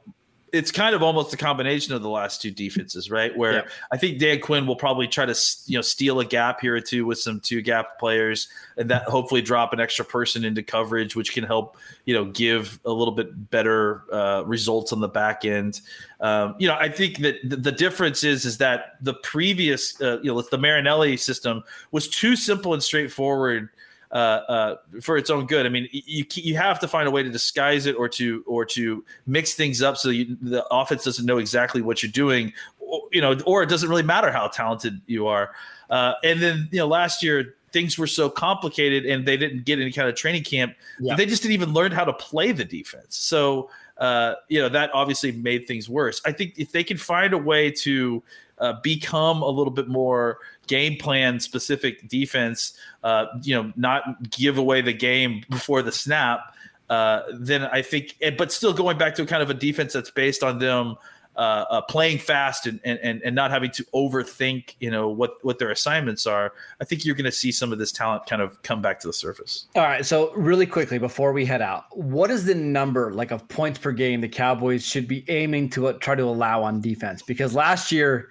it's 0.55 0.71
kind 0.71 0.95
of 0.95 1.03
almost 1.03 1.35
a 1.35 1.37
combination 1.37 1.95
of 1.95 2.03
the 2.03 2.09
last 2.09 2.41
two 2.41 2.53
defenses, 2.53 3.11
right? 3.11 3.37
Where 3.37 3.53
yeah. 3.53 3.63
I 3.91 3.97
think 3.97 4.19
Dan 4.19 4.41
Quinn 4.41 4.67
will 4.67 4.77
probably 4.77 5.09
try 5.09 5.27
to 5.27 5.35
you 5.67 5.77
know 5.77 5.83
steal 5.83 6.21
a 6.21 6.25
gap 6.25 6.61
here 6.61 6.77
or 6.77 6.81
two 6.81 7.05
with 7.05 7.19
some 7.19 7.41
two 7.41 7.61
gap 7.61 7.99
players, 7.99 8.49
and 8.77 8.89
that 8.89 9.03
hopefully 9.03 9.43
drop 9.43 9.73
an 9.73 9.81
extra 9.81 10.05
person 10.05 10.45
into 10.45 10.63
coverage, 10.63 11.17
which 11.17 11.33
can 11.33 11.43
help 11.43 11.77
you 12.05 12.15
know 12.15 12.27
give 12.27 12.79
a 12.85 12.93
little 12.93 13.15
bit 13.15 13.51
better 13.51 14.05
uh, 14.13 14.45
results 14.47 14.93
on 14.93 15.01
the 15.01 15.09
back 15.09 15.45
end. 15.45 15.81
Um, 16.21 16.55
you 16.59 16.69
know, 16.69 16.77
I 16.77 16.89
think 16.89 17.19
that 17.19 17.37
the 17.43 17.73
difference 17.73 18.23
is 18.23 18.45
is 18.45 18.59
that 18.59 18.97
the 19.01 19.15
previous 19.15 20.01
uh, 20.01 20.21
you 20.23 20.33
know 20.33 20.41
the 20.41 20.59
Marinelli 20.59 21.17
system 21.17 21.65
was 21.91 22.09
too 22.09 22.37
simple 22.37 22.75
and 22.75 22.83
straightforward 22.83 23.71
uh, 24.15 24.17
uh, 24.17 24.77
for 25.03 25.17
its 25.17 25.29
own 25.29 25.45
good. 25.47 25.67
I 25.67 25.69
mean, 25.69 25.89
you 25.91 26.25
you 26.35 26.57
have 26.57 26.79
to 26.79 26.89
find 26.89 27.09
a 27.09 27.11
way 27.11 27.25
to 27.25 27.31
disguise 27.31 27.87
it 27.87 27.97
or 27.97 28.09
to 28.11 28.45
or 28.47 28.65
to 28.67 29.05
mix 29.27 29.55
things 29.55 29.83
up 29.83 29.97
so 29.97 30.11
you, 30.11 30.37
the 30.41 30.65
offense 30.71 31.03
doesn't 31.03 31.27
know 31.27 31.39
exactly 31.39 31.83
what 31.83 32.03
you're 32.03 32.13
doing, 32.13 32.53
or, 32.79 33.03
you 33.13 33.21
know, 33.21 33.37
or 33.45 33.63
it 33.65 33.69
doesn't 33.69 33.89
really 33.89 34.05
matter 34.05 34.31
how 34.31 34.47
talented 34.47 35.01
you 35.07 35.27
are. 35.27 35.51
Uh, 35.91 36.15
and 36.23 36.41
then 36.41 36.69
you 36.71 36.79
know, 36.79 36.87
last 36.87 37.25
year 37.25 37.57
things 37.73 37.99
were 37.99 38.07
so 38.07 38.31
complicated 38.31 39.05
and 39.05 39.27
they 39.27 39.37
didn't 39.37 39.65
get 39.65 39.81
any 39.81 39.91
kind 39.91 40.09
of 40.09 40.15
training 40.15 40.45
camp. 40.45 40.77
Yeah. 41.01 41.17
They 41.17 41.27
just 41.27 41.43
didn't 41.43 41.55
even 41.55 41.73
learn 41.73 41.91
how 41.91 42.05
to 42.05 42.13
play 42.13 42.53
the 42.53 42.65
defense. 42.65 43.17
So 43.17 43.69
uh, 43.99 44.35
you 44.49 44.61
know 44.61 44.69
that 44.69 44.91
obviously 44.95 45.33
made 45.33 45.67
things 45.67 45.89
worse. 45.89 46.21
I 46.25 46.31
think 46.31 46.55
if 46.57 46.71
they 46.71 46.85
can 46.85 46.99
find 46.99 47.33
a 47.33 47.39
way 47.39 47.73
to 47.73 48.23
uh, 48.59 48.75
become 48.83 49.43
a 49.43 49.49
little 49.49 49.73
bit 49.73 49.89
more 49.89 50.39
game 50.67 50.97
plan 50.99 51.41
specific 51.41 52.09
defense, 52.09 52.75
uh, 53.03 53.27
you 53.43 53.55
know, 53.55 53.73
not 53.77 54.31
give 54.31 54.59
away 54.59 54.81
the 54.81 54.93
game 54.93 55.45
before 55.51 55.83
the 55.83 55.93
snap, 55.93 56.55
uh, 56.91 57.23
then 57.33 57.65
I 57.65 57.83
think, 57.83 58.17
but 58.37 58.53
still 58.53 58.73
going 58.73 58.99
back 58.99 59.15
to 59.17 59.27
kind 59.27 59.43
of 59.43 59.51
a 59.51 59.55
defense 59.55 59.93
that's 59.93 60.11
based 60.11 60.43
on 60.43 60.59
them 60.59 60.97
uh, 61.37 61.65
uh, 61.69 61.81
playing 61.81 62.19
fast 62.19 62.67
and, 62.67 62.79
and 62.85 63.21
and 63.23 63.35
not 63.35 63.51
having 63.51 63.71
to 63.73 63.83
overthink, 63.95 64.75
you 64.79 64.91
know, 64.91 65.09
what 65.09 65.39
what 65.43 65.59
their 65.59 65.71
assignments 65.71 66.27
are. 66.27 66.53
I 66.81 66.85
think 66.85 67.05
you're 67.05 67.17
going 67.17 67.25
to 67.25 67.33
see 67.33 67.51
some 67.51 67.73
of 67.73 67.79
this 67.79 67.91
talent 67.91 68.27
kind 68.27 68.41
of 68.41 68.63
come 68.63 68.81
back 68.81 69.01
to 69.01 69.09
the 69.09 69.13
surface. 69.13 69.67
All 69.75 69.83
right, 69.83 70.07
so 70.07 70.33
really 70.35 70.67
quickly 70.67 70.99
before 70.99 71.33
we 71.33 71.45
head 71.45 71.61
out, 71.61 71.87
what 71.97 72.31
is 72.31 72.45
the 72.45 72.55
number 72.55 73.13
like 73.13 73.33
of 73.33 73.49
points 73.49 73.79
per 73.79 73.91
game 73.91 74.21
the 74.21 74.29
Cowboys 74.29 74.87
should 74.87 75.09
be 75.09 75.25
aiming 75.29 75.71
to 75.71 75.89
uh, 75.89 75.95
try 75.95 76.15
to 76.15 76.23
allow 76.23 76.63
on 76.63 76.81
defense? 76.81 77.23
Because 77.23 77.55
last 77.55 77.91
year 77.91 78.29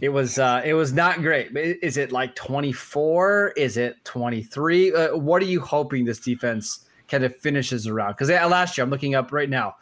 It 0.00 0.10
was 0.10 0.38
uh, 0.38 0.62
it 0.64 0.74
was 0.74 0.92
not 0.92 1.22
great. 1.22 1.56
Is 1.56 1.96
it 1.96 2.12
like 2.12 2.34
24? 2.34 3.54
Is 3.56 3.76
it 3.76 3.96
23? 4.04 4.92
Uh, 4.92 5.16
what 5.16 5.40
are 5.42 5.46
you 5.46 5.60
hoping 5.60 6.04
this 6.04 6.18
defense 6.18 6.86
kind 7.08 7.24
of 7.24 7.34
finishes 7.36 7.86
around? 7.86 8.12
Because 8.12 8.28
last 8.28 8.76
year, 8.76 8.84
I'm 8.84 8.90
looking 8.90 9.14
up 9.14 9.32
right 9.32 9.48
now, 9.48 9.76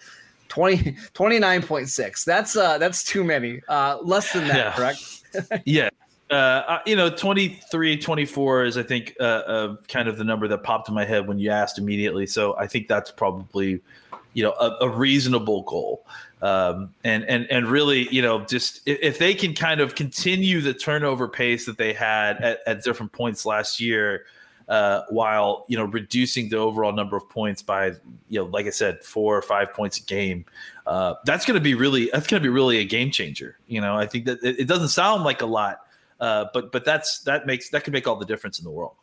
20, 0.49 0.93
29.6. 1.15 2.25
That's 2.25 2.57
uh, 2.57 2.79
that's 2.79 3.03
too 3.03 3.25
many. 3.25 3.61
Uh, 3.69 3.99
less 4.03 4.33
than 4.33 4.47
that, 4.49 4.57
yeah. 4.57 4.73
correct? 4.73 5.23
yeah. 5.65 5.91
Uh, 6.31 6.35
uh, 6.35 6.79
you 6.87 6.97
know, 6.97 7.11
23, 7.11 7.99
24 7.99 8.65
is, 8.65 8.79
I 8.79 8.83
think, 8.83 9.15
uh, 9.21 9.23
uh, 9.23 9.77
kind 9.89 10.09
of 10.09 10.17
the 10.17 10.25
number 10.25 10.49
that 10.49 10.63
popped 10.63 10.89
in 10.89 10.95
my 10.95 11.05
head 11.05 11.29
when 11.29 11.39
you 11.39 11.51
asked 11.51 11.79
immediately. 11.79 12.27
So 12.27 12.57
I 12.57 12.67
think 12.67 12.89
that's 12.89 13.11
probably, 13.11 13.81
you 14.33 14.43
know, 14.43 14.53
a, 14.53 14.77
a 14.81 14.89
reasonable 14.89 15.63
goal. 15.63 16.07
Um, 16.45 16.95
and 17.05 17.25
and 17.25 17.51
and 17.51 17.67
really, 17.67 18.07
you 18.15 18.21
know, 18.21 18.45
just 18.45 18.83
if, 18.85 19.19
they 19.19 19.33
can 19.33 19.55
kind 19.55 19.81
of 19.81 19.95
continue 19.95 20.61
the 20.61 20.75
turnover 20.75 21.27
pace 21.27 21.65
that 21.65 21.79
they 21.79 21.95
had 21.95 22.37
at, 22.43 22.59
at 22.67 22.85
different 22.85 23.13
points 23.13 23.47
last 23.47 23.81
year, 23.81 24.27
uh, 24.69 25.05
while 25.09 25.65
you 25.69 25.79
know 25.79 25.85
reducing 25.87 26.51
the 26.51 26.59
overall 26.59 26.93
number 26.93 27.17
of 27.17 27.27
points 27.31 27.63
by 27.63 27.93
you 28.29 28.41
know, 28.41 28.45
like 28.45 28.67
I 28.67 28.71
said, 28.71 29.03
four 29.03 29.39
or 29.39 29.41
five 29.41 29.73
points 29.73 29.97
a 29.97 30.03
game, 30.03 30.45
uh, 30.87 31.15
that's 31.25 31.47
going 31.47 31.55
to 31.55 31.63
be 31.63 31.73
really 31.73 32.11
that's 32.13 32.27
going 32.27 32.43
to 32.43 32.47
be 32.47 32.53
really 32.53 32.77
a 32.77 32.85
game 32.85 33.11
changer. 33.11 33.57
You 33.67 33.81
know, 33.81 33.97
I 33.97 34.05
think 34.05 34.27
that 34.27 34.45
it, 34.45 34.61
it 34.61 34.69
doesn't 34.69 34.89
sound 34.89 35.25
like 35.25 35.41
a 35.41 35.47
lot, 35.47 35.87
uh, 36.21 36.49
but 36.53 36.73
but 36.73 36.85
that's 36.85 37.21
that 37.21 37.47
makes 37.47 37.71
that 37.71 37.85
can 37.85 37.95
make 37.95 38.07
all 38.07 38.17
the 38.17 38.27
difference 38.27 38.59
in 38.59 38.67
the 38.67 38.71
world. 38.71 38.97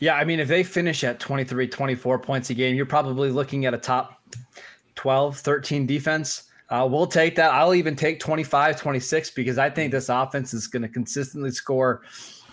Yeah, 0.00 0.16
I 0.16 0.24
mean, 0.24 0.38
if 0.38 0.48
they 0.48 0.62
finish 0.62 1.02
at 1.02 1.18
23, 1.18 1.66
24 1.66 2.18
points 2.18 2.50
a 2.50 2.54
game, 2.54 2.76
you're 2.76 2.84
probably 2.84 3.30
looking 3.30 3.64
at 3.64 3.72
a 3.72 3.78
top 3.78 4.20
12, 4.96 5.38
13 5.38 5.86
defense. 5.86 6.50
Uh, 6.74 6.84
we'll 6.84 7.06
take 7.06 7.36
that. 7.36 7.52
I'll 7.52 7.72
even 7.72 7.94
take 7.94 8.18
25, 8.18 8.80
26 8.80 9.30
because 9.30 9.58
I 9.58 9.70
think 9.70 9.92
this 9.92 10.08
offense 10.08 10.52
is 10.52 10.66
going 10.66 10.82
to 10.82 10.88
consistently 10.88 11.52
score 11.52 12.02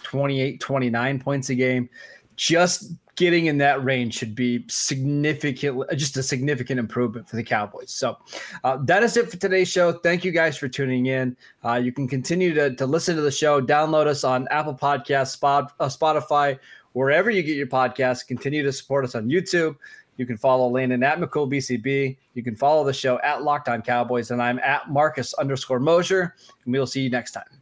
28, 0.04 0.60
29 0.60 1.20
points 1.20 1.50
a 1.50 1.56
game. 1.56 1.90
Just 2.36 2.94
getting 3.16 3.48
in 3.48 3.58
that 3.58 3.84
range 3.84 4.14
should 4.14 4.36
be 4.36 4.64
significant, 4.68 5.84
just 5.96 6.18
a 6.18 6.24
significant 6.24 6.80
improvement 6.80 7.28
for 7.28 7.36
the 7.36 7.44
Cowboys. 7.44 7.90
So 7.90 8.16
uh, 8.64 8.78
that 8.84 9.02
is 9.02 9.18
it 9.18 9.32
for 9.32 9.38
today's 9.38 9.70
show. 9.70 9.92
Thank 9.92 10.24
you 10.24 10.32
guys 10.32 10.56
for 10.56 10.68
tuning 10.68 11.08
in. 11.08 11.36
Uh, 11.66 11.82
you 11.84 11.92
can 11.92 12.08
continue 12.08 12.54
to, 12.54 12.76
to 12.76 12.86
listen 12.86 13.16
to 13.16 13.24
the 13.24 13.32
show. 13.32 13.60
Download 13.60 14.06
us 14.06 14.24
on 14.24 14.48
Apple 14.52 14.76
Podcasts, 14.76 15.40
uh, 15.42 15.88
Spotify, 15.88 16.60
wherever 16.94 17.32
you 17.32 17.42
get 17.42 17.58
your 17.58 17.66
podcasts. 17.66 18.28
Continue 18.28 18.62
to 18.62 18.72
support 18.72 19.04
us 19.04 19.16
on 19.16 19.30
YouTube. 19.30 19.78
You 20.18 20.26
can 20.26 20.38
follow 20.38 20.68
Landon 20.70 21.04
at 21.04 21.20
McCoolBCB. 21.20 22.18
You 22.34 22.44
can 22.44 22.56
follow 22.56 22.84
the 22.84 22.94
show 22.94 23.20
at 23.22 23.44
Locked 23.44 23.70
On 23.70 23.82
Cowboys, 23.82 24.32
and 24.32 24.42
I'm 24.42 24.60
at 24.60 24.90
Marcus 24.90 25.34
underscore 25.36 25.80
Mosher. 25.80 26.36
And 26.66 26.74
we'll 26.74 26.88
see 26.88 27.02
you 27.02 27.10
next 27.10 27.32
time. 27.32 27.61